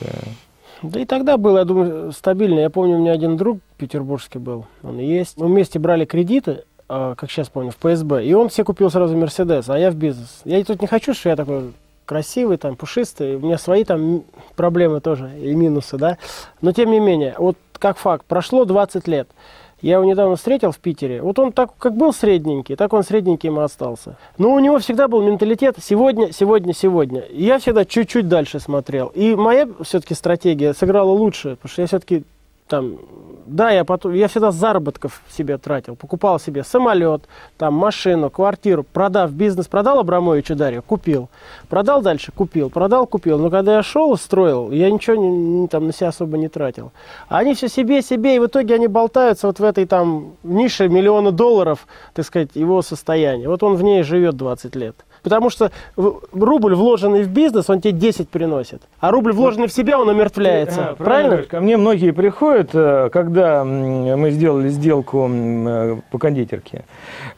Да 0.83 0.99
и 0.99 1.05
тогда 1.05 1.37
было, 1.37 1.59
я 1.59 1.65
думаю, 1.65 2.11
стабильно. 2.13 2.61
Я 2.61 2.71
помню, 2.71 2.97
у 2.97 3.01
меня 3.01 3.13
один 3.13 3.37
друг 3.37 3.59
петербургский 3.77 4.39
был, 4.39 4.65
он 4.83 4.99
есть. 4.99 5.37
Мы 5.37 5.47
вместе 5.47 5.79
брали 5.79 6.07
кредиты, 6.07 6.65
как 6.91 7.31
сейчас 7.31 7.49
помню, 7.49 7.71
в 7.71 7.77
ПСБ. 7.77 8.25
И 8.25 8.35
он 8.35 8.49
все 8.49 8.65
купил 8.65 8.91
сразу 8.91 9.17
Мерседес, 9.17 9.69
а 9.69 9.79
я 9.79 9.93
в 9.93 9.95
бизнес. 9.95 10.41
Я 10.45 10.65
тут 10.65 10.83
не 10.83 10.89
хочу, 10.89 11.15
что 11.15 11.29
я 11.29 11.37
такой 11.37 11.73
красивый, 12.05 12.57
там, 12.57 12.75
пушистый. 12.75 13.37
У 13.37 13.39
меня 13.41 13.57
свои 13.57 13.85
там 13.85 14.25
проблемы 14.57 15.01
тоже 15.01 15.31
и 15.39 15.55
минусы, 15.55 15.97
да. 15.97 16.19
Но 16.61 16.73
тем 16.73 16.91
не 16.91 16.99
менее, 16.99 17.37
вот 17.39 17.57
как 17.79 17.99
факт, 17.99 18.27
прошло 18.27 18.65
20 18.65 19.07
лет. 19.07 19.29
Я 19.81 19.95
его 19.95 20.05
недавно 20.05 20.35
встретил 20.35 20.73
в 20.73 20.79
Питере. 20.79 21.23
Вот 21.23 21.39
он 21.39 21.53
так, 21.53 21.71
как 21.79 21.97
был 21.97 22.13
средненький, 22.13 22.75
так 22.75 22.93
он 22.93 23.05
средненьким 23.05 23.61
и 23.61 23.63
остался. 23.63 24.17
Но 24.37 24.53
у 24.53 24.59
него 24.59 24.81
всегда 24.81 25.07
был 25.07 25.23
менталитет 25.23 25.77
сегодня, 25.81 26.33
сегодня, 26.33 26.75
сегодня. 26.75 27.21
И 27.21 27.45
я 27.45 27.61
всегда 27.61 27.85
чуть-чуть 27.85 28.29
дальше 28.29 28.59
смотрел. 28.59 29.07
И 29.15 29.37
моя 29.37 29.69
все-таки 29.83 30.15
стратегия 30.15 30.75
сыграла 30.75 31.13
лучше, 31.13 31.57
потому 31.57 31.71
что 31.71 31.83
я 31.83 31.87
все-таки 31.87 32.25
там 32.67 32.99
да, 33.47 33.71
я, 33.71 33.85
потом, 33.85 34.13
я 34.15 34.29
всегда 34.29 34.51
заработков 34.51 35.23
себе 35.31 35.59
тратил. 35.59 35.97
Покупал 35.97 36.39
себе 36.39 36.65
самолет, 36.65 37.23
там, 37.59 37.75
машину, 37.75 38.31
квартиру. 38.31 38.85
Продав 38.85 39.33
бизнес, 39.33 39.67
продал 39.67 39.99
Абрамовичу 40.01 40.55
Дарью, 40.55 40.83
купил. 40.83 41.29
Продал 41.69 42.03
дальше, 42.03 42.33
купил. 42.33 42.71
Продал, 42.71 43.07
купил. 43.07 43.39
Но 43.39 43.51
когда 43.51 43.77
я 43.77 43.83
шел, 43.83 44.17
строил, 44.17 44.71
я 44.71 44.91
ничего 44.91 45.17
не, 45.17 45.69
там 45.69 45.87
на 45.87 45.93
себя 45.93 46.09
особо 46.09 46.39
не 46.39 46.49
тратил. 46.49 46.93
А 47.29 47.39
они 47.39 47.55
все 47.55 47.69
себе, 47.69 48.03
себе, 48.03 48.37
и 48.37 48.39
в 48.39 48.47
итоге 48.47 48.75
они 48.75 48.89
болтаются 48.89 49.47
вот 49.47 49.59
в 49.59 49.65
этой 49.65 49.87
там 49.87 50.35
нише 50.43 50.89
миллиона 50.89 51.33
долларов, 51.33 51.87
так 52.15 52.25
сказать, 52.25 52.51
его 52.55 52.83
состояния. 52.83 53.49
Вот 53.49 53.63
он 53.63 53.75
в 53.77 53.83
ней 53.83 54.03
живет 54.03 54.37
20 54.37 54.77
лет. 54.77 54.97
Потому 55.23 55.51
что 55.51 55.71
рубль, 55.97 56.75
вложенный 56.75 57.23
в 57.23 57.29
бизнес, 57.29 57.69
он 57.71 57.81
тебе 57.81 57.93
10 57.93 58.29
приносит. 58.29 58.83
А 59.01 59.11
рубль, 59.11 59.33
вложенный 59.33 59.67
в 59.67 59.73
себя, 59.73 59.99
он 59.99 60.09
умертвляется. 60.09 60.91
А, 60.91 60.95
правильно? 60.95 61.29
правильно? 61.31 61.49
Ко 61.49 61.61
мне 61.61 61.77
многие 61.77 62.13
приходят, 62.13 62.71
э, 62.73 63.11
когда 63.13 63.65
мы 63.65 64.31
сделали 64.31 64.69
сделку 64.69 65.31
по 66.11 66.19
кондитерке. 66.19 66.85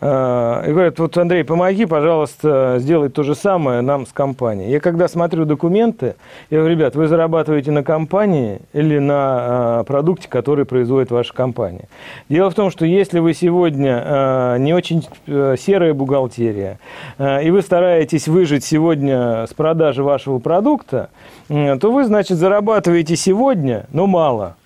И 0.00 0.04
говорят, 0.04 0.98
вот, 0.98 1.16
Андрей, 1.16 1.44
помоги, 1.44 1.86
пожалуйста, 1.86 2.76
сделать 2.78 3.14
то 3.14 3.22
же 3.22 3.34
самое 3.34 3.80
нам 3.80 4.06
с 4.06 4.12
компанией. 4.12 4.70
Я 4.70 4.80
когда 4.80 5.08
смотрю 5.08 5.44
документы, 5.44 6.14
я 6.50 6.58
говорю, 6.58 6.76
ребят, 6.76 6.94
вы 6.94 7.06
зарабатываете 7.06 7.70
на 7.70 7.82
компании 7.82 8.60
или 8.72 8.98
на 8.98 9.84
продукте, 9.86 10.28
который 10.28 10.64
производит 10.64 11.10
ваша 11.10 11.32
компания. 11.32 11.88
Дело 12.28 12.50
в 12.50 12.54
том, 12.54 12.70
что 12.70 12.84
если 12.84 13.18
вы 13.20 13.34
сегодня 13.34 14.56
не 14.58 14.74
очень 14.74 15.06
серая 15.26 15.94
бухгалтерия, 15.94 16.78
и 17.18 17.50
вы 17.50 17.62
стараетесь 17.72 18.28
выжить 18.28 18.64
сегодня 18.64 19.46
с 19.46 19.54
продажи 19.54 20.02
вашего 20.02 20.38
продукта, 20.40 21.08
то 21.48 21.90
вы, 21.90 22.04
значит, 22.04 22.36
зарабатываете 22.36 23.16
сегодня, 23.16 23.86
но 23.94 24.06
мало. 24.06 24.56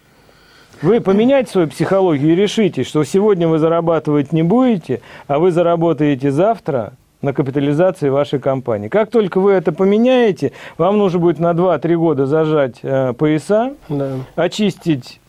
Вы 0.82 1.00
поменяете 1.00 1.52
свою 1.52 1.68
психологию 1.68 2.32
и 2.32 2.34
решите, 2.34 2.82
что 2.82 3.04
сегодня 3.04 3.46
вы 3.46 3.60
зарабатывать 3.60 4.32
не 4.32 4.42
будете, 4.42 5.02
а 5.28 5.38
вы 5.38 5.52
заработаете 5.52 6.32
завтра 6.32 6.94
на 7.22 7.32
капитализации 7.32 8.08
вашей 8.08 8.40
компании. 8.40 8.88
Как 8.88 9.08
только 9.08 9.38
вы 9.38 9.52
это 9.52 9.70
поменяете, 9.70 10.50
вам 10.76 10.98
нужно 10.98 11.20
будет 11.20 11.38
на 11.38 11.52
2-3 11.52 11.94
года 11.94 12.26
зажать 12.26 12.80
э, 12.82 13.12
пояса, 13.12 13.74
да. 13.88 14.14
очистить 14.34 15.20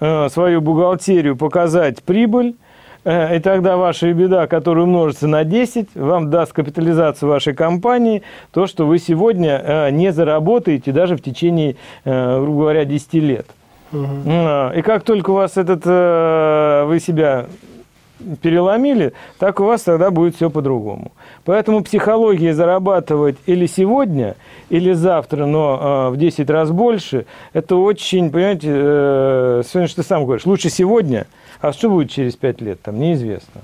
э, 0.00 0.28
свою 0.28 0.60
бухгалтерию, 0.60 1.34
показать 1.34 2.02
прибыль, 2.02 2.56
и 3.04 3.40
тогда 3.40 3.76
ваша 3.76 4.12
беда, 4.12 4.46
которая 4.46 4.84
умножится 4.84 5.26
на 5.26 5.44
10, 5.44 5.94
вам 5.94 6.30
даст 6.30 6.52
капитализацию 6.52 7.28
вашей 7.28 7.54
компании, 7.54 8.22
то, 8.52 8.66
что 8.66 8.86
вы 8.86 8.98
сегодня 8.98 9.60
э, 9.62 9.90
не 9.90 10.12
заработаете 10.12 10.92
даже 10.92 11.16
в 11.16 11.22
течение, 11.22 11.76
э, 12.04 12.40
грубо 12.40 12.60
говоря, 12.60 12.84
10 12.84 13.14
лет. 13.14 13.46
Угу. 13.92 14.30
И 14.76 14.82
как 14.82 15.02
только 15.02 15.30
у 15.30 15.34
вас 15.34 15.58
этот, 15.58 15.84
вы 15.84 16.98
себя 16.98 17.46
переломили, 18.40 19.12
так 19.38 19.60
у 19.60 19.64
вас 19.64 19.82
тогда 19.82 20.10
будет 20.10 20.36
все 20.36 20.50
по-другому. 20.50 21.12
Поэтому 21.44 21.82
психология 21.82 22.54
зарабатывать 22.54 23.36
или 23.46 23.66
сегодня, 23.66 24.36
или 24.68 24.92
завтра, 24.92 25.46
но 25.46 26.08
э, 26.10 26.14
в 26.14 26.16
10 26.16 26.48
раз 26.50 26.70
больше, 26.70 27.26
это 27.52 27.76
очень, 27.76 28.30
понимаете, 28.30 28.68
э, 28.70 29.62
сегодня 29.66 29.88
что 29.88 30.02
ты 30.02 30.08
сам 30.08 30.24
говоришь, 30.24 30.46
лучше 30.46 30.70
сегодня, 30.70 31.26
а 31.62 31.72
что 31.72 31.88
будет 31.88 32.10
через 32.10 32.36
5 32.36 32.60
лет, 32.60 32.82
там 32.82 32.98
неизвестно. 32.98 33.62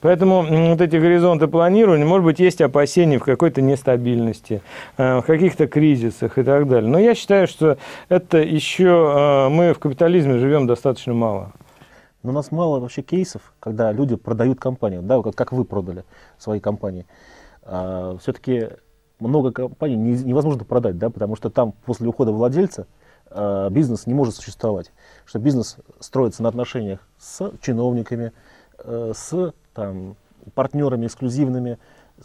Поэтому 0.00 0.42
вот 0.42 0.80
эти 0.80 0.96
горизонты 0.96 1.46
планирования, 1.46 2.04
может 2.04 2.24
быть, 2.24 2.40
есть 2.40 2.60
опасения 2.60 3.20
в 3.20 3.24
какой-то 3.24 3.62
нестабильности, 3.62 4.62
э, 4.96 5.20
в 5.20 5.22
каких-то 5.22 5.68
кризисах 5.68 6.38
и 6.38 6.42
так 6.42 6.66
далее. 6.66 6.90
Но 6.90 6.98
я 6.98 7.14
считаю, 7.14 7.46
что 7.46 7.78
это 8.08 8.38
еще 8.38 8.86
э, 8.86 9.48
мы 9.48 9.74
в 9.74 9.78
капитализме 9.78 10.38
живем 10.38 10.66
достаточно 10.66 11.14
мало. 11.14 11.52
Но 12.24 12.30
у 12.30 12.34
нас 12.34 12.50
мало 12.50 12.80
вообще 12.80 13.02
кейсов, 13.02 13.52
когда 13.60 13.92
люди 13.92 14.16
продают 14.16 14.58
компанию, 14.58 15.02
да, 15.02 15.22
как 15.22 15.52
вы 15.52 15.64
продали 15.64 16.04
свои 16.38 16.58
компании. 16.58 17.06
А, 17.62 18.16
все-таки 18.20 18.68
много 19.20 19.52
компаний 19.52 19.96
невозможно 19.96 20.64
продать, 20.64 20.98
да, 20.98 21.10
потому 21.10 21.36
что 21.36 21.50
там 21.50 21.74
после 21.84 22.08
ухода 22.08 22.32
владельца 22.32 22.86
а, 23.34 23.70
бизнес 23.70 24.06
не 24.06 24.14
может 24.14 24.34
существовать. 24.34 24.92
Что 25.24 25.38
бизнес 25.38 25.76
строится 26.00 26.42
на 26.42 26.48
отношениях 26.48 27.00
с 27.18 27.52
чиновниками, 27.60 28.32
а, 28.78 29.12
с 29.14 29.52
там, 29.74 30.16
партнерами 30.54 31.06
эксклюзивными, 31.06 31.78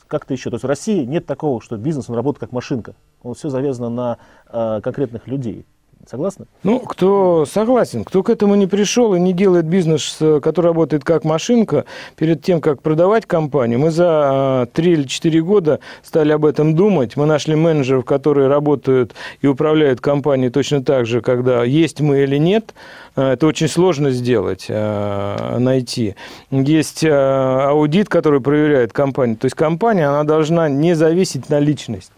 как-то 0.07 0.33
еще. 0.33 0.49
То 0.49 0.55
есть 0.55 0.63
в 0.63 0.67
России 0.67 1.05
нет 1.05 1.25
такого, 1.25 1.61
что 1.61 1.77
бизнес 1.77 2.09
он 2.09 2.15
работает 2.15 2.41
как 2.41 2.51
машинка. 2.51 2.95
Он 3.23 3.33
все 3.33 3.49
завязано 3.49 3.89
на 3.89 4.17
а, 4.47 4.81
конкретных 4.81 5.27
людей. 5.27 5.65
Согласны? 6.09 6.45
Ну, 6.63 6.79
кто 6.79 7.45
согласен, 7.45 8.05
кто 8.05 8.23
к 8.23 8.29
этому 8.29 8.55
не 8.55 8.65
пришел 8.65 9.13
и 9.13 9.19
не 9.19 9.33
делает 9.33 9.65
бизнес, 9.65 10.17
который 10.41 10.67
работает 10.67 11.03
как 11.03 11.25
машинка, 11.25 11.83
перед 12.15 12.41
тем, 12.41 12.61
как 12.61 12.81
продавать 12.81 13.25
компанию, 13.25 13.77
мы 13.79 13.91
за 13.91 14.69
3 14.71 14.91
или 14.91 15.03
4 15.03 15.41
года 15.41 15.79
стали 16.03 16.31
об 16.31 16.45
этом 16.45 16.75
думать. 16.75 17.17
Мы 17.17 17.25
нашли 17.25 17.55
менеджеров, 17.55 18.05
которые 18.05 18.47
работают 18.47 19.15
и 19.41 19.47
управляют 19.47 19.99
компанией 19.99 20.49
точно 20.49 20.81
так 20.81 21.05
же, 21.05 21.19
когда 21.21 21.65
есть 21.65 21.99
мы 21.99 22.23
или 22.23 22.37
нет. 22.37 22.73
Э, 23.17 23.33
это 23.33 23.45
очень 23.45 23.67
сложно 23.67 24.11
сделать, 24.11 24.67
э, 24.69 25.57
найти. 25.59 26.15
Есть 26.51 27.03
аудит, 27.03 28.07
который 28.07 28.39
проверяет 28.39 28.93
компанию. 28.93 29.35
То 29.35 29.45
есть 29.45 29.55
компания, 29.55 30.07
она 30.07 30.23
должна 30.23 30.69
не 30.69 30.93
зависеть 30.93 31.49
на 31.49 31.59
личность 31.59 32.11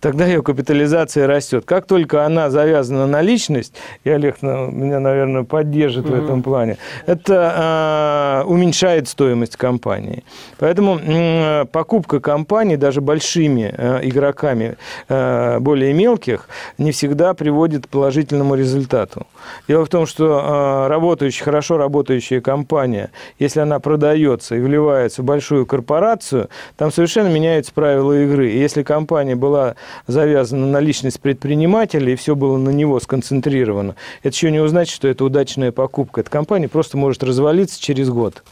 тогда 0.00 0.26
ее 0.26 0.42
капитализация 0.42 1.26
растет. 1.26 1.64
Как 1.64 1.86
только 1.86 2.24
она 2.24 2.50
завязана 2.50 3.06
на 3.06 3.22
личность, 3.22 3.74
и 4.04 4.10
Олег 4.10 4.42
меня, 4.42 5.00
наверное, 5.00 5.44
поддержит 5.44 6.06
угу. 6.06 6.14
в 6.14 6.24
этом 6.24 6.42
плане, 6.42 6.78
это 7.06 8.42
э, 8.44 8.48
уменьшает 8.48 9.08
стоимость 9.08 9.56
компании. 9.56 10.24
Поэтому 10.58 10.98
э, 10.98 11.64
покупка 11.66 12.20
компании 12.20 12.76
даже 12.76 13.00
большими 13.00 13.74
э, 13.76 14.00
игроками 14.02 14.76
э, 15.08 15.58
более 15.60 15.92
мелких 15.92 16.48
не 16.78 16.92
всегда 16.92 17.34
приводит 17.34 17.86
к 17.86 17.88
положительному 17.88 18.54
результату. 18.54 19.26
Дело 19.66 19.84
в 19.84 19.88
том, 19.88 20.06
что 20.06 20.84
э, 20.86 20.88
работающая, 20.88 21.44
хорошо 21.44 21.76
работающая 21.78 22.40
компания, 22.40 23.10
если 23.38 23.60
она 23.60 23.80
продается 23.80 24.56
и 24.56 24.60
вливается 24.60 25.22
в 25.22 25.24
большую 25.24 25.66
корпорацию, 25.66 26.48
там 26.76 26.92
совершенно 26.92 27.28
меняются 27.28 27.72
правила 27.72 28.12
игры. 28.22 28.50
И 28.50 28.58
если 28.58 28.82
компания 28.82 29.36
была 29.36 29.74
завязано 30.06 30.66
на 30.66 30.80
личность 30.80 31.20
предпринимателя, 31.20 32.12
и 32.12 32.16
все 32.16 32.34
было 32.34 32.56
на 32.56 32.70
него 32.70 33.00
сконцентрировано, 33.00 33.94
это 34.22 34.34
еще 34.34 34.50
не 34.50 34.66
значит, 34.68 34.94
что 34.94 35.08
это 35.08 35.24
удачная 35.24 35.72
покупка. 35.72 36.20
Эта 36.20 36.30
компания 36.30 36.68
просто 36.68 36.96
может 36.96 37.22
развалиться 37.22 37.80
через 37.80 38.08
год. 38.08 38.42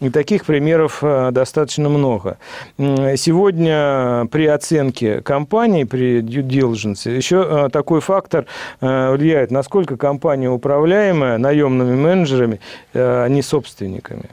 И 0.00 0.10
таких 0.10 0.44
примеров 0.44 1.02
э, 1.02 1.30
достаточно 1.32 1.88
много. 1.88 2.38
Сегодня 2.76 4.28
при 4.30 4.46
оценке 4.46 5.22
компании, 5.22 5.82
при 5.82 6.20
due 6.20 6.46
diligence, 6.46 7.10
еще 7.10 7.44
э, 7.48 7.68
такой 7.72 8.00
фактор 8.00 8.46
э, 8.80 9.12
влияет, 9.12 9.50
насколько 9.50 9.96
компания 9.96 10.48
управляемая 10.48 11.38
наемными 11.38 11.96
менеджерами, 11.96 12.60
а 12.94 13.26
не 13.26 13.42
собственниками. 13.42 14.30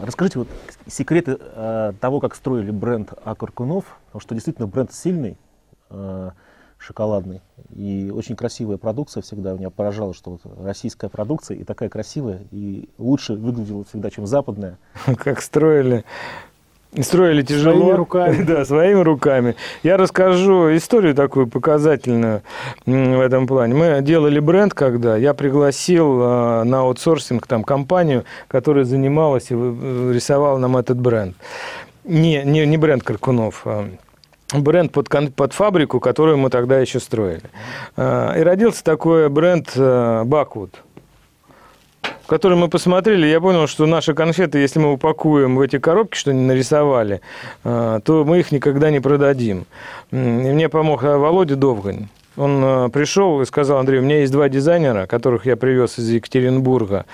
Расскажите, 0.00 0.38
вот 0.40 0.48
секреты 0.86 1.38
э, 1.38 1.92
того, 2.00 2.20
как 2.20 2.34
строили 2.34 2.70
бренд 2.70 3.12
Акаркунов, 3.24 3.84
потому 4.06 4.20
что 4.20 4.34
действительно 4.34 4.66
бренд 4.66 4.92
сильный, 4.92 5.36
э, 5.90 6.30
шоколадный, 6.78 7.40
и 7.70 8.12
очень 8.14 8.36
красивая 8.36 8.76
продукция 8.76 9.22
всегда. 9.22 9.52
Меня 9.52 9.70
поражало, 9.70 10.14
что 10.14 10.32
вот 10.32 10.40
российская 10.58 11.08
продукция 11.08 11.56
и 11.56 11.64
такая 11.64 11.88
красивая, 11.88 12.40
и 12.50 12.88
лучше 12.98 13.34
выглядела 13.34 13.84
всегда, 13.84 14.10
чем 14.10 14.26
западная. 14.26 14.78
Как 15.16 15.40
строили 15.40 16.04
Строили 17.00 17.42
тяжело. 17.42 17.80
Своими 17.80 17.96
руками. 17.96 18.44
Да, 18.46 18.64
своими 18.66 19.00
руками. 19.00 19.56
Я 19.82 19.96
расскажу 19.96 20.76
историю 20.76 21.14
такую 21.14 21.46
показательную 21.46 22.42
в 22.84 23.20
этом 23.20 23.46
плане. 23.46 23.74
Мы 23.74 24.02
делали 24.02 24.38
бренд, 24.40 24.74
когда 24.74 25.16
я 25.16 25.32
пригласил 25.32 26.20
э, 26.20 26.64
на 26.64 26.80
аутсорсинг 26.80 27.46
там 27.46 27.64
компанию, 27.64 28.24
которая 28.46 28.84
занималась 28.84 29.50
и 29.50 29.54
рисовала 29.54 30.58
нам 30.58 30.76
этот 30.76 31.00
бренд. 31.00 31.34
Не, 32.04 32.42
не, 32.44 32.66
не 32.66 32.76
бренд 32.76 33.02
Каркунов, 33.02 33.62
а 33.64 33.88
бренд 34.52 34.92
под, 34.92 35.08
под 35.34 35.52
фабрику, 35.54 35.98
которую 35.98 36.36
мы 36.36 36.50
тогда 36.50 36.78
еще 36.78 37.00
строили. 37.00 37.44
Э, 37.96 38.38
и 38.38 38.42
родился 38.42 38.84
такой 38.84 39.30
бренд 39.30 39.72
Баквуд 39.76 40.82
который 42.26 42.56
мы 42.56 42.68
посмотрели, 42.68 43.26
я 43.26 43.40
понял, 43.40 43.66
что 43.66 43.86
наши 43.86 44.14
конфеты, 44.14 44.58
если 44.58 44.78
мы 44.78 44.92
упакуем 44.92 45.56
в 45.56 45.60
эти 45.60 45.78
коробки, 45.78 46.16
что 46.16 46.30
они 46.30 46.42
нарисовали, 46.42 47.20
э, 47.64 48.00
то 48.04 48.24
мы 48.24 48.40
их 48.40 48.52
никогда 48.52 48.90
не 48.90 49.00
продадим. 49.00 49.66
И 50.10 50.16
мне 50.16 50.68
помог 50.68 51.04
э, 51.04 51.16
Володя 51.16 51.56
Довгань. 51.56 52.08
Он 52.36 52.64
э, 52.64 52.88
пришел 52.88 53.42
и 53.42 53.44
сказал, 53.44 53.78
Андрей, 53.78 54.00
у 54.00 54.02
меня 54.02 54.20
есть 54.20 54.32
два 54.32 54.48
дизайнера, 54.48 55.06
которых 55.06 55.44
я 55.44 55.56
привез 55.56 55.98
из 55.98 56.08
Екатеринбурга. 56.08 57.04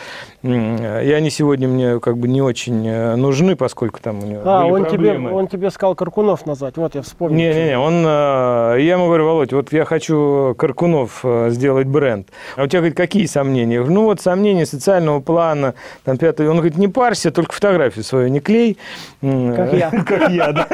И 0.42 0.48
они 0.48 1.31
сегодня 1.31 1.66
мне 1.66 1.98
как 1.98 2.18
бы 2.18 2.28
не 2.28 2.40
очень 2.40 2.87
э, 2.87 3.16
нужны, 3.16 3.57
поскольку 3.57 3.98
там 4.00 4.22
у 4.22 4.26
него 4.26 4.42
А, 4.44 4.66
он 4.66 4.87
тебе, 4.87 5.18
он 5.18 5.48
тебе 5.48 5.70
сказал 5.70 5.96
Каркунов 5.96 6.46
назвать, 6.46 6.76
вот 6.76 6.94
я 6.94 7.02
вспомнил. 7.02 7.37
Не-не-не, 7.37 7.78
он, 7.78 8.04
э, 8.07 8.81
я 8.81 8.92
ему 8.92 9.07
говорю, 9.07 9.26
Володь, 9.26 9.52
вот 9.52 9.72
я 9.72 9.85
хочу 9.85 10.54
Каркунов 10.57 11.24
сделать 11.48 11.88
бренд. 11.88 12.28
А 12.57 12.64
у 12.64 12.66
тебя, 12.68 12.81
говорит, 12.81 12.96
какие 12.96 13.26
сомнения? 13.26 13.74
Я 13.74 13.81
говорю, 13.81 13.94
ну 13.94 14.04
вот 14.04 14.20
сомнения 14.20 14.66
социального 14.66 15.20
плана, 15.20 15.74
там 16.04 16.16
пятый. 16.16 16.48
Он 16.48 16.57
говорит, 16.57 16.78
не 16.78 16.88
парься, 16.88 17.33
только 17.33 17.52
фотографию 17.52 18.04
свою 18.04 18.28
не 18.28 18.40
клей. 18.40 18.78
Как 19.20 19.72
я. 19.72 19.90
Как 20.07 20.31
я, 20.31 20.52
да. 20.52 20.68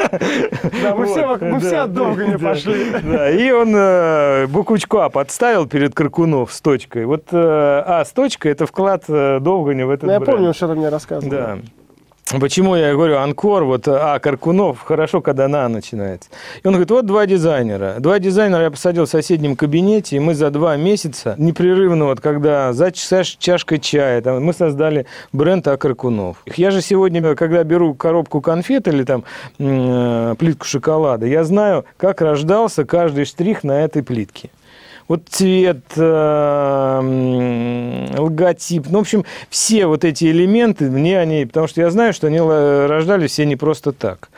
Да, 0.82 0.94
мы 0.94 1.60
все 1.60 1.86
долго 1.86 2.26
не 2.26 2.36
пошли. 2.36 2.86
Да, 3.02 3.30
и 3.30 3.50
он 3.50 3.74
буквочку 4.48 4.98
А 4.98 5.08
подставил 5.08 5.66
перед 5.66 5.94
Каркунов 5.94 6.52
с 6.52 6.60
точкой. 6.60 7.06
Вот 7.06 7.24
э, 7.32 7.36
А 7.86 8.04
с 8.04 8.12
точкой– 8.12 8.52
это 8.52 8.66
вклад 8.66 9.04
э, 9.08 9.38
Довганя 9.40 9.86
в 9.86 9.90
этот 9.90 10.04
ну, 10.04 10.12
Я 10.12 10.20
бренд. 10.20 10.36
помню, 10.36 10.54
что 10.54 10.68
ты 10.68 10.74
мне 10.74 10.88
рассказывал. 10.88 11.30
Да. 11.30 11.58
Почему 12.40 12.74
я 12.76 12.92
говорю 12.92 13.18
Анкор, 13.18 13.64
вот, 13.64 13.86
а, 13.86 14.18
Каркунов, 14.18 14.80
хорошо, 14.80 15.20
когда 15.20 15.48
на 15.48 15.68
начинается. 15.68 16.30
И 16.62 16.66
он 16.66 16.74
говорит, 16.74 16.90
вот 16.90 17.06
два 17.06 17.26
дизайнера. 17.26 17.96
Два 17.98 18.18
дизайнера 18.18 18.62
я 18.62 18.70
посадил 18.70 19.04
в 19.04 19.08
соседнем 19.08 19.56
кабинете, 19.56 20.16
и 20.16 20.18
мы 20.18 20.34
за 20.34 20.50
два 20.50 20.76
месяца, 20.76 21.34
непрерывно, 21.38 22.06
вот, 22.06 22.20
когда 22.20 22.72
за 22.72 22.92
чашкой 22.92 23.78
чая, 23.78 24.20
там, 24.22 24.42
мы 24.42 24.52
создали 24.52 25.06
бренд 25.32 25.66
А 25.68 25.76
Каркунов. 25.76 26.38
Я 26.56 26.70
же 26.70 26.80
сегодня, 26.80 27.34
когда 27.34 27.62
беру 27.64 27.94
коробку 27.94 28.40
конфет 28.40 28.88
или 28.88 29.04
там 29.04 29.24
э, 29.58 30.34
плитку 30.38 30.64
шоколада, 30.64 31.26
я 31.26 31.44
знаю, 31.44 31.84
как 31.96 32.20
рождался 32.20 32.84
каждый 32.84 33.24
штрих 33.24 33.64
на 33.64 33.82
этой 33.82 34.02
плитке 34.02 34.50
вот 35.08 35.22
цвет, 35.28 35.80
э, 35.96 37.00
логотип, 38.16 38.86
ну, 38.88 38.98
в 38.98 39.02
общем, 39.02 39.24
все 39.50 39.86
вот 39.86 40.04
эти 40.04 40.24
элементы, 40.26 40.90
мне 40.90 41.18
они, 41.18 41.44
потому 41.46 41.66
что 41.66 41.80
я 41.80 41.90
знаю, 41.90 42.12
что 42.12 42.28
они 42.28 42.40
рождались 42.40 43.32
все 43.32 43.44
не 43.44 43.56
просто 43.56 43.92
так. 43.92 44.30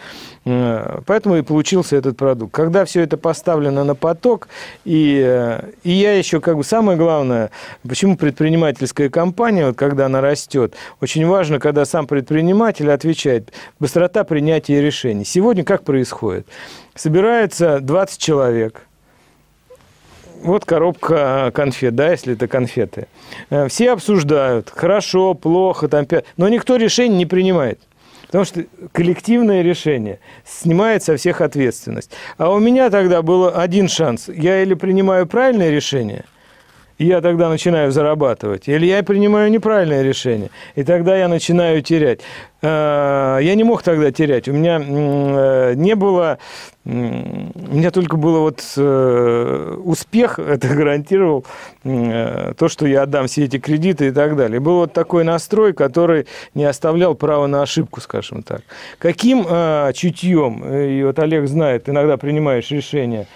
Э, 0.45 1.01
поэтому 1.07 1.37
и 1.37 1.43
получился 1.43 1.97
этот 1.97 2.17
продукт. 2.17 2.53
Когда 2.55 2.85
все 2.85 3.03
это 3.03 3.17
поставлено 3.17 3.85
на 3.85 3.95
поток, 3.95 4.49
и, 4.85 5.23
э, 5.25 5.71
и 5.83 5.93
я 5.93 6.15
еще, 6.15 6.41
как 6.41 6.57
бы, 6.57 6.65
самое 6.65 6.97
главное, 6.97 7.51
почему 7.87 8.17
предпринимательская 8.17 9.09
компания, 9.09 9.67
вот 9.67 9.77
когда 9.77 10.07
она 10.07 10.21
растет, 10.21 10.75
очень 11.01 11.27
важно, 11.27 11.59
когда 11.59 11.85
сам 11.85 12.07
предприниматель 12.07 12.91
отвечает, 12.91 13.53
быстрота 13.81 14.25
принятия 14.25 14.81
решений. 14.81 15.25
Сегодня 15.25 15.65
как 15.65 15.85
происходит? 15.85 16.47
Собирается 16.95 17.81
20 17.81 18.19
человек– 18.21 18.83
вот 20.43 20.65
коробка 20.65 21.51
конфет, 21.55 21.95
да, 21.95 22.11
если 22.11 22.35
это 22.35 22.49
конфеты. 22.49 23.07
Э, 23.51 23.69
все 23.69 23.93
обсуждают, 23.93 24.71
хорошо, 24.75 25.35
плохо, 25.35 25.89
там, 25.89 26.07
но 26.37 26.49
никто 26.49 26.77
решение 26.77 27.19
не 27.19 27.27
принимает. 27.27 27.81
Потому 28.27 28.45
что 28.45 28.65
коллективное 28.93 29.63
решение 29.63 30.19
снимает 30.45 31.03
со 31.03 31.17
всех 31.17 31.41
ответственность. 31.41 32.11
А 32.39 32.51
у 32.51 32.59
меня 32.59 32.91
тогда 32.91 33.23
был 33.23 33.49
один 33.55 33.89
шанс. 33.89 34.29
Я 34.29 34.63
или 34.63 34.75
принимаю 34.75 35.27
правильное 35.27 35.71
решение– 35.71 36.25
я 36.99 37.21
тогда 37.21 37.49
начинаю 37.49 37.93
зарабатывать. 37.93 38.69
Или 38.69 38.87
я 38.87 39.03
принимаю 39.03 39.51
неправильное 39.51 40.03
решение, 40.03 40.51
и 40.75 40.85
тогда 40.85 41.17
я 41.17 41.29
начинаю 41.29 41.83
терять. 41.83 42.21
Э, 42.63 43.39
я 43.41 43.55
не 43.55 43.65
мог 43.65 43.83
тогда 43.83 44.11
терять. 44.11 44.49
У 44.49 44.53
меня 44.53 44.81
э, 44.81 45.75
не 45.75 45.95
было... 45.95 46.39
У 46.85 46.89
меня 46.89 47.91
только 47.91 48.17
было 48.17 48.39
вот 48.39 48.63
э, 48.77 49.77
успех, 49.85 50.39
это 50.39 50.69
гарантировал 50.69 51.45
то, 51.83 52.69
что 52.69 52.87
я 52.87 53.03
отдам 53.03 53.27
все 53.27 53.45
эти 53.45 53.59
кредиты 53.59 54.09
и 54.09 54.11
так 54.13 54.37
далее. 54.37 54.61
Был 54.61 54.77
вот 54.77 54.93
такой 54.93 55.25
настрой, 55.25 55.73
который 55.73 56.27
не 56.55 56.65
оставлял 56.65 57.17
права 57.17 57.49
на 57.49 57.63
ошибку, 57.63 58.01
скажем 58.01 58.45
так. 58.45 58.63
Каким 58.99 59.45
чутьем, 59.95 60.65
и 60.65 61.03
вот 61.03 61.19
Олег 61.19 61.49
знает, 61.49 61.89
иногда 61.89 62.17
принимаешь 62.17 62.71
решение, 62.71 63.27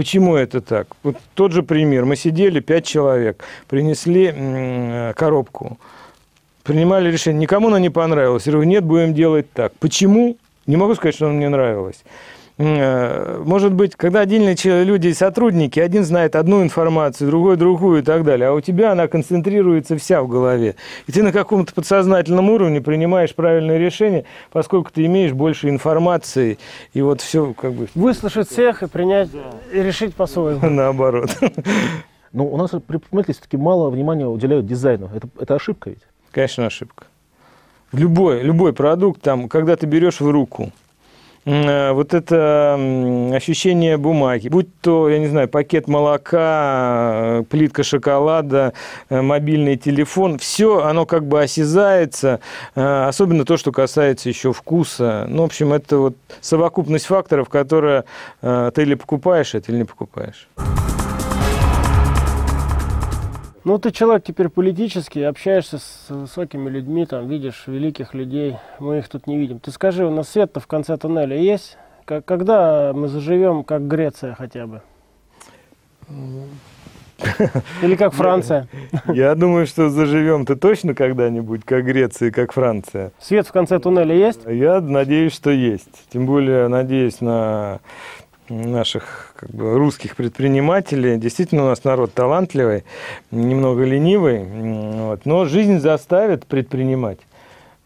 Почему 0.00 0.34
это 0.34 0.62
так? 0.62 0.86
Вот 1.02 1.16
тот 1.34 1.52
же 1.52 1.62
пример. 1.62 2.06
Мы 2.06 2.16
сидели, 2.16 2.60
пять 2.60 2.86
человек, 2.86 3.44
принесли 3.68 5.12
коробку, 5.14 5.76
принимали 6.62 7.10
решение. 7.10 7.38
Никому 7.38 7.68
она 7.68 7.78
не 7.78 7.90
понравилась. 7.90 8.46
Я 8.46 8.52
говорю, 8.52 8.66
нет, 8.66 8.82
будем 8.82 9.12
делать 9.12 9.52
так. 9.52 9.74
Почему? 9.78 10.38
Не 10.66 10.78
могу 10.78 10.94
сказать, 10.94 11.16
что 11.16 11.26
она 11.26 11.34
мне 11.34 11.50
нравилась. 11.50 12.02
Э, 12.62 13.42
может 13.42 13.72
быть, 13.72 13.96
когда 13.96 14.20
отдельные 14.20 14.54
люди, 14.84 15.12
сотрудники, 15.12 15.80
один 15.80 16.04
знает 16.04 16.36
одну 16.36 16.62
информацию, 16.62 17.30
другой 17.30 17.56
другую 17.56 18.00
и 18.00 18.02
так 18.02 18.22
далее, 18.22 18.48
а 18.48 18.52
у 18.52 18.60
тебя 18.60 18.92
она 18.92 19.08
концентрируется 19.08 19.96
вся 19.96 20.22
в 20.22 20.28
голове. 20.28 20.76
И 21.06 21.12
ты 21.12 21.22
на 21.22 21.32
каком-то 21.32 21.72
подсознательном 21.72 22.50
уровне 22.50 22.82
принимаешь 22.82 23.34
правильное 23.34 23.78
решение, 23.78 24.26
поскольку 24.52 24.90
ты 24.92 25.06
имеешь 25.06 25.32
больше 25.32 25.70
информации, 25.70 26.58
и 26.92 27.00
вот 27.00 27.22
все 27.22 27.54
как 27.54 27.72
бы... 27.72 27.88
Выслушать 27.94 28.50
всех 28.50 28.82
и 28.82 28.88
принять, 28.88 29.30
и 29.72 29.82
решить 29.82 30.14
по-своему. 30.14 30.60
Наоборот. 30.68 31.30
Но 32.34 32.44
у 32.46 32.58
нас 32.58 32.70
при 32.70 32.80
предпринимателей 32.80 33.34
все-таки 33.34 33.56
мало 33.56 33.88
внимания 33.88 34.26
уделяют 34.26 34.66
дизайну. 34.66 35.08
Это, 35.14 35.28
это 35.40 35.54
ошибка 35.54 35.90
ведь? 35.90 36.02
Конечно, 36.30 36.66
ошибка. 36.66 37.06
Любой, 37.92 38.42
любой 38.42 38.74
продукт, 38.74 39.22
там, 39.22 39.48
когда 39.48 39.76
ты 39.76 39.86
берешь 39.86 40.20
в 40.20 40.30
руку, 40.30 40.72
вот 41.44 42.14
это 42.14 42.74
ощущение 43.34 43.96
бумаги, 43.96 44.48
будь 44.48 44.68
то, 44.80 45.08
я 45.08 45.18
не 45.18 45.26
знаю, 45.26 45.48
пакет 45.48 45.88
молока, 45.88 47.44
плитка 47.48 47.82
шоколада, 47.82 48.74
э, 49.08 49.22
мобильный 49.22 49.76
телефон, 49.76 50.38
все 50.38 50.82
оно 50.82 51.06
как 51.06 51.26
бы 51.26 51.42
осязается, 51.42 52.40
э, 52.74 53.04
особенно 53.06 53.44
то, 53.44 53.56
что 53.56 53.72
касается 53.72 54.28
еще 54.28 54.52
вкуса. 54.52 55.26
Ну, 55.28 55.42
в 55.42 55.46
общем, 55.46 55.72
это 55.72 55.96
вот 55.98 56.16
совокупность 56.40 57.06
факторов, 57.06 57.48
которые 57.48 58.04
ты 58.40 58.72
или 58.82 58.94
покупаешь 58.94 59.54
это, 59.54 59.72
или 59.72 59.78
не 59.78 59.84
покупаешь. 59.84 60.48
Ну, 63.62 63.78
ты 63.78 63.90
человек 63.90 64.24
теперь 64.24 64.48
политический, 64.48 65.22
общаешься 65.22 65.78
с 65.78 66.06
высокими 66.08 66.70
людьми, 66.70 67.04
там, 67.04 67.28
видишь 67.28 67.64
великих 67.66 68.14
людей, 68.14 68.56
мы 68.78 68.98
их 68.98 69.08
тут 69.08 69.26
не 69.26 69.36
видим. 69.36 69.58
Ты 69.60 69.70
скажи, 69.70 70.06
у 70.06 70.10
нас 70.10 70.30
свет-то 70.30 70.60
в 70.60 70.66
конце 70.66 70.96
туннеля 70.96 71.36
есть? 71.36 71.76
Когда 72.06 72.92
мы 72.94 73.08
заживем, 73.08 73.62
как 73.64 73.86
Греция 73.86 74.34
хотя 74.34 74.66
бы? 74.66 74.80
Или 77.82 77.96
как 77.96 78.14
Франция? 78.14 78.66
Я 79.06 79.34
думаю, 79.34 79.66
что 79.66 79.90
заживем-то 79.90 80.56
точно 80.56 80.94
когда-нибудь, 80.94 81.62
как 81.66 81.84
Греция 81.84 82.30
как 82.30 82.52
Франция. 82.52 83.12
Свет 83.20 83.46
в 83.46 83.52
конце 83.52 83.78
туннеля 83.78 84.14
есть? 84.14 84.40
Я 84.46 84.80
надеюсь, 84.80 85.34
что 85.34 85.50
есть. 85.50 86.08
Тем 86.10 86.24
более, 86.24 86.68
надеюсь 86.68 87.20
на 87.20 87.80
наших 88.48 89.29
как 89.40 89.50
бы, 89.50 89.78
русских 89.78 90.16
предпринимателей. 90.16 91.16
Действительно, 91.16 91.64
у 91.64 91.66
нас 91.68 91.82
народ 91.82 92.12
талантливый, 92.12 92.84
немного 93.30 93.84
ленивый, 93.84 94.44
вот, 94.44 95.24
но 95.24 95.46
жизнь 95.46 95.78
заставит 95.78 96.44
предпринимать. 96.46 97.20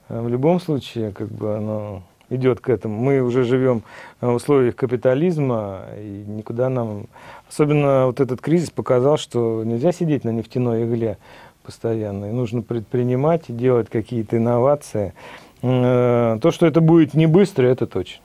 А 0.09 0.21
в 0.21 0.29
любом 0.29 0.61
случае, 0.61 1.12
как 1.12 1.29
бы 1.29 1.57
оно 1.57 2.03
идет 2.29 2.59
к 2.59 2.69
этому. 2.69 3.01
Мы 3.01 3.21
уже 3.21 3.45
живем 3.45 3.85
в 4.21 4.35
условиях 4.35 4.75
капитализма, 4.75 5.83
и 5.97 6.25
никуда 6.27 6.69
нам... 6.69 7.07
Особенно 7.49 8.07
вот 8.07 8.19
этот 8.19 8.40
кризис 8.40 8.71
показал, 8.71 9.17
что 9.17 9.62
нельзя 9.62 9.93
сидеть 9.93 10.25
на 10.25 10.31
нефтяной 10.31 10.85
игле 10.85 11.19
постоянно, 11.62 12.27
и 12.27 12.33
нужно 12.33 12.62
предпринимать 12.62 13.45
делать 13.49 13.88
какие-то 13.88 14.38
инновации. 14.38 15.14
Э, 15.62 16.38
то, 16.43 16.51
что 16.51 16.67
это 16.67 16.81
будет 16.81 17.14
не 17.14 17.27
быстро, 17.27 17.67
это 17.69 17.87
точно. 17.87 18.23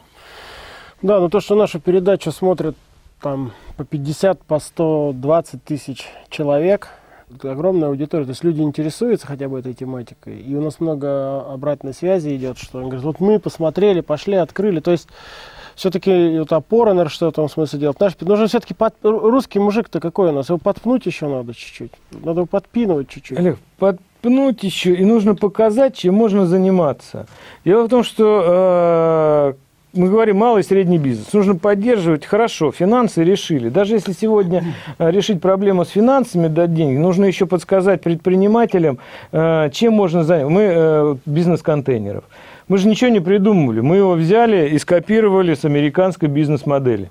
Да, 1.04 1.20
но 1.20 1.30
то, 1.30 1.40
что 1.40 1.56
нашу 1.56 1.80
передачу 1.80 2.32
смотрят 2.32 2.76
там 3.22 3.52
по 3.78 3.84
50, 3.84 4.44
по 4.44 4.60
120 4.60 5.64
тысяч 5.64 6.08
человек, 6.30 6.90
это 7.34 7.52
огромная 7.52 7.90
аудитория, 7.90 8.26
то 8.26 8.32
есть 8.32 8.44
люди 8.44 8.62
интересуются 8.62 9.28
хотя 9.28 9.48
бы 9.48 9.60
этой 9.60 9.74
тематикой, 9.74 10.40
и 10.40 10.56
у 10.56 10.62
нас 10.62 10.80
много 10.80 11.42
обратной 11.42 11.94
связи 11.94 12.36
идет, 12.36 12.58
что 12.58 12.80
они 12.80 12.90
говорят, 12.90 13.06
вот 13.06 13.20
мы 13.20 13.40
посмотрели, 13.40 14.02
пошли, 14.02 14.36
открыли, 14.36 14.80
то 14.80 14.92
есть 14.92 15.08
все-таки 15.76 16.40
вот 16.40 16.52
опора, 16.52 16.90
наверное, 16.90 17.10
что 17.10 17.28
в 17.28 17.30
этом 17.30 17.48
смысле 17.48 17.80
делать. 17.80 18.00
Наш, 18.02 18.20
нужно 18.20 18.48
все-таки 18.48 18.74
под, 18.74 18.96
русский 19.04 19.60
мужик-то 19.60 20.00
какой 20.00 20.30
у 20.30 20.34
нас, 20.34 20.50
его 20.50 20.58
подпнуть 20.58 21.06
еще 21.06 21.28
надо 21.28 21.54
чуть-чуть, 21.54 21.92
надо 22.12 22.42
его 22.42 22.46
подпинывать 22.46 23.10
чуть-чуть. 23.10 23.38
Олег, 23.38 23.60
подпнуть 23.78 24.64
еще, 24.64 24.94
и 24.94 25.06
нужно 25.06 25.36
показать, 25.36 25.96
чем 25.96 26.16
можно 26.16 26.48
заниматься. 26.48 27.28
Дело 27.64 27.86
в 27.86 27.90
том, 27.90 28.04
что 28.04 29.54
э, 29.54 29.69
мы 29.94 30.10
говорим 30.10 30.38
малый 30.38 30.62
и 30.62 30.64
средний 30.64 30.98
бизнес. 30.98 31.34
Нужно 31.34 31.56
поддерживать 31.56 32.26
хорошо. 32.26 32.72
Финансы 32.72 33.24
решили. 33.24 33.70
Даже 33.70 33.96
если 33.96 34.12
сегодня 34.12 34.64
э, 34.98 35.12
решить 35.12 35.42
проблему 35.42 35.84
с 35.84 35.90
финансами, 35.90 36.48
дать 36.48 36.74
деньги, 36.74 36.98
нужно 36.98 37.26
еще 37.26 37.46
подсказать 37.46 38.02
предпринимателям, 38.02 39.00
э, 39.32 39.70
чем 39.74 39.94
можно 39.94 40.24
заняться. 40.24 40.50
Мы 40.50 40.62
э, 40.62 41.16
бизнес-контейнеров. 41.26 42.24
Мы 42.68 42.78
же 42.78 42.88
ничего 42.88 43.10
не 43.10 43.20
придумывали. 43.20 43.80
Мы 43.80 43.98
его 43.98 44.14
взяли 44.14 44.70
и 44.70 44.78
скопировали 44.78 45.56
с 45.56 45.66
американской 45.66 46.30
бизнес-модели. 46.30 47.10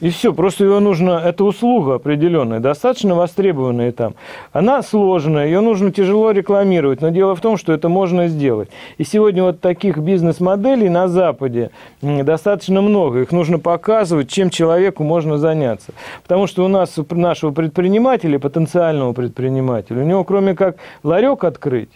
И 0.00 0.10
все, 0.10 0.32
просто 0.32 0.64
ее 0.64 0.78
нужно, 0.78 1.20
это 1.24 1.44
услуга 1.44 1.96
определенная, 1.96 2.60
достаточно 2.60 3.16
востребованная 3.16 3.90
там. 3.90 4.14
Она 4.52 4.82
сложная, 4.82 5.46
ее 5.46 5.60
нужно 5.60 5.90
тяжело 5.90 6.30
рекламировать, 6.30 7.00
но 7.00 7.08
дело 7.08 7.34
в 7.34 7.40
том, 7.40 7.56
что 7.56 7.72
это 7.72 7.88
можно 7.88 8.28
сделать. 8.28 8.68
И 8.98 9.04
сегодня 9.04 9.42
вот 9.42 9.60
таких 9.60 9.98
бизнес-моделей 9.98 10.88
на 10.88 11.08
Западе 11.08 11.70
достаточно 12.00 12.80
много. 12.80 13.22
Их 13.22 13.32
нужно 13.32 13.58
показывать, 13.58 14.30
чем 14.30 14.50
человеку 14.50 15.02
можно 15.02 15.36
заняться. 15.36 15.92
Потому 16.22 16.46
что 16.46 16.64
у 16.64 16.68
нас, 16.68 16.96
у 16.96 17.14
нашего 17.14 17.50
предпринимателя, 17.50 18.38
потенциального 18.38 19.12
предпринимателя, 19.12 20.02
у 20.02 20.06
него 20.06 20.22
кроме 20.22 20.54
как 20.54 20.76
ларек 21.02 21.42
открыть, 21.42 21.90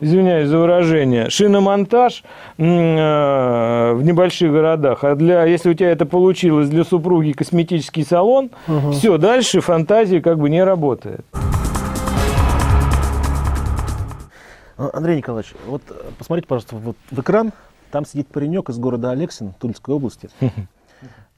извиняюсь 0.00 0.48
за 0.48 0.58
выражение, 0.58 1.30
шиномонтаж 1.30 2.24
э, 2.58 3.92
в 3.92 4.02
небольших 4.02 4.52
городах, 4.52 5.04
а 5.04 5.14
для, 5.14 5.44
если 5.44 5.70
у 5.70 5.74
тебя 5.74 5.90
это 5.90 6.06
получилось 6.06 6.68
для 6.68 6.84
супруги 6.84 7.32
косметический 7.32 8.04
салон, 8.04 8.50
угу. 8.66 8.92
все, 8.92 9.18
дальше 9.18 9.60
фантазия 9.60 10.20
как 10.20 10.38
бы 10.38 10.50
не 10.50 10.62
работает. 10.62 11.24
А, 14.76 14.90
Андрей 14.92 15.16
Николаевич, 15.18 15.54
вот 15.66 15.82
посмотрите, 16.18 16.48
пожалуйста, 16.48 16.76
вот 16.76 16.96
в 17.10 17.20
экран, 17.20 17.52
там 17.90 18.04
сидит 18.04 18.28
паренек 18.28 18.68
из 18.70 18.78
города 18.78 19.10
Алексин, 19.10 19.52
Тульской 19.58 19.94
области. 19.94 20.28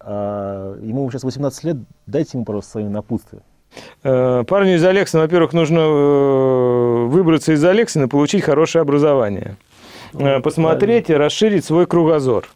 А, 0.07 0.79
ему 0.83 1.11
сейчас 1.11 1.25
18 1.25 1.65
лет, 1.65 1.77
дайте 2.07 2.33
ему, 2.35 2.45
пожалуйста, 2.45 2.73
свои 2.73 2.85
напутствия. 2.85 3.41
Э, 4.03 4.45
парню 4.47 4.77
из 4.77 4.85
Алексина, 4.85 5.23
во-первых, 5.23 5.53
нужно 5.53 5.79
э, 5.79 6.64
выбраться 7.15 7.53
из 7.53 7.65
Алексина, 7.65 8.09
получить 8.09 8.45
хорошее 8.45 8.83
образование. 8.83 9.57
Э, 10.13 10.41
посмотреть 10.41 11.11
и 11.11 11.15
расширить 11.15 11.65
свой 11.65 11.87
кругозор. 11.87 12.47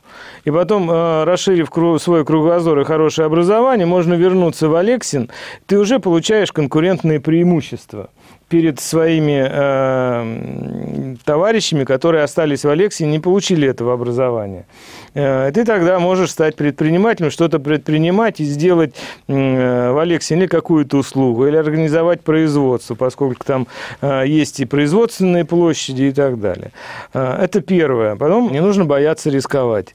И 0.45 0.51
потом, 0.51 0.91
расширив 0.91 1.69
свой 2.01 2.25
кругозор 2.25 2.79
и 2.81 2.85
хорошее 2.85 3.27
образование, 3.27 3.87
можно 3.87 4.15
вернуться 4.15 4.69
в 4.69 4.75
Алексин, 4.75 5.31
ты 5.67 5.79
уже 5.79 5.99
получаешь 5.99 6.53
конкурентные 6.53 7.21
преимущества 7.21 8.11
перед 8.49 8.81
своими 8.81 9.47
э, 9.49 11.17
товарищами, 11.25 11.85
которые 11.85 12.25
остались 12.25 12.65
в 12.65 12.69
Алексии, 12.69 13.05
не 13.05 13.19
получили 13.19 13.69
этого 13.69 13.93
образования. 13.93 14.67
Э, 15.15 15.51
ты 15.53 15.65
тогда 15.65 15.99
можешь 15.99 16.31
стать 16.31 16.57
предпринимателем, 16.57 17.31
что-то 17.31 17.59
предпринимать 17.59 18.41
и 18.41 18.45
сделать 18.45 18.95
э, 19.29 19.93
в 19.93 19.99
Алексии 19.99 20.35
или 20.35 20.47
какую-то 20.47 20.97
услугу, 20.97 21.47
или 21.47 21.57
организовать 21.57 22.23
производство, 22.23 22.95
поскольку 22.95 23.45
там 23.45 23.67
э, 24.01 24.25
есть 24.27 24.61
и 24.61 24.65
производственные 24.65 25.45
площади 25.45 26.05
и 26.05 26.13
так 26.13 26.41
далее. 26.41 26.73
Э, 27.13 27.39
это 27.43 27.61
первое. 27.61 28.17
Потом 28.17 28.51
не 28.51 28.61
нужно 28.61 28.87
бояться 28.87 29.29
рисковать. 29.31 29.95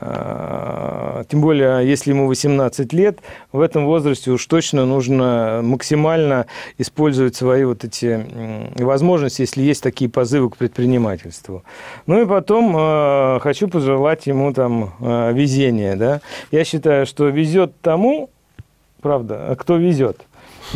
А, 0.00 1.24
Тем 1.28 1.40
более, 1.40 1.88
если 1.88 2.10
ему 2.10 2.26
18 2.28 2.92
лет, 2.92 3.18
в 3.52 3.60
этом 3.60 3.86
возрасте 3.86 4.30
уж 4.30 4.46
точно 4.46 4.86
нужно 4.86 5.60
максимально 5.62 6.46
использовать 6.78 7.34
свои 7.34 7.64
вот 7.64 7.84
эти 7.84 8.24
возможности, 8.80 9.42
если 9.42 9.62
есть 9.62 9.82
такие 9.82 10.08
позывы 10.08 10.50
к 10.50 10.56
предпринимательству. 10.56 11.64
Ну 12.06 12.22
и 12.22 12.26
потом 12.26 12.74
э, 12.76 13.40
хочу 13.40 13.68
пожелать 13.68 14.26
ему 14.26 14.52
там 14.52 14.94
э, 15.00 15.32
везения. 15.32 15.96
Да? 15.96 16.20
Я 16.52 16.64
считаю, 16.64 17.04
что 17.04 17.28
везет 17.28 17.72
тому, 17.80 18.30
правда, 19.00 19.56
кто 19.58 19.76
везет. 19.76 20.20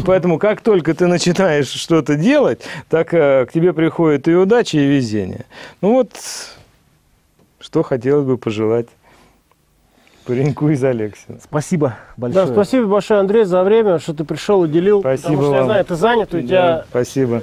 Поэтому 0.05 0.39
как 0.39 0.63
только 0.63 0.95
ты 0.95 1.07
начинаешь 1.07 1.69
что-то 1.69 2.17
делать, 2.17 2.63
так 2.89 3.15
э, 3.15 3.47
к 3.47 3.53
тебе 3.53 3.73
приходит 3.73 4.27
и 4.27 4.35
удача, 4.35 4.79
и 4.79 4.87
везение. 4.87 5.45
Ну 5.81 5.93
вот, 5.93 6.11
что 7.61 7.83
хотелось 7.83 8.27
бы 8.27 8.39
пожелать 8.39 8.89
пареньку 10.25 10.69
из 10.71 10.83
Алексина. 10.85 11.39
Спасибо 11.43 11.97
большое. 12.17 12.47
Да, 12.47 12.53
спасибо 12.53 12.87
большое, 12.87 13.21
Андрей, 13.21 13.45
за 13.45 13.63
время, 13.63 13.99
что 13.99 14.15
ты 14.15 14.25
пришел, 14.25 14.61
уделил. 14.61 15.01
Спасибо 15.01 15.29
потому 15.29 15.45
что 15.45 15.57
я 15.57 15.65
знаю, 15.65 15.85
ты 15.85 15.95
занят, 15.95 16.35
у 16.35 16.39
Да, 16.39 16.43
тебя 16.43 16.85
спасибо. 16.89 17.43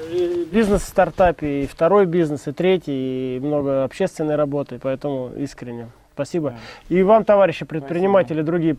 бизнес 0.52 0.82
в 0.84 0.88
стартапе, 0.88 1.64
и 1.64 1.68
второй 1.68 2.06
бизнес, 2.06 2.48
и 2.48 2.52
третий, 2.52 3.38
и 3.38 3.40
много 3.40 3.84
общественной 3.84 4.36
работы, 4.36 4.80
поэтому 4.82 5.32
искренне. 5.38 5.90
Спасибо. 6.14 6.56
И 6.90 7.02
вам, 7.04 7.24
товарищи 7.24 7.66
предприниматели, 7.66 8.42
другие, 8.42 8.76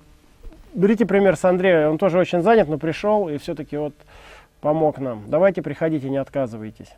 берите 0.74 1.06
пример 1.06 1.36
с 1.36 1.44
Андрея. 1.44 1.88
Он 1.88 1.96
тоже 1.96 2.18
очень 2.18 2.42
занят, 2.42 2.68
но 2.68 2.78
пришел 2.78 3.28
и 3.28 3.38
все-таки 3.38 3.76
вот 3.76 3.94
помог 4.60 4.98
нам. 4.98 5.22
Давайте 5.26 5.62
приходите, 5.62 6.10
не 6.10 6.18
отказывайтесь. 6.18 6.88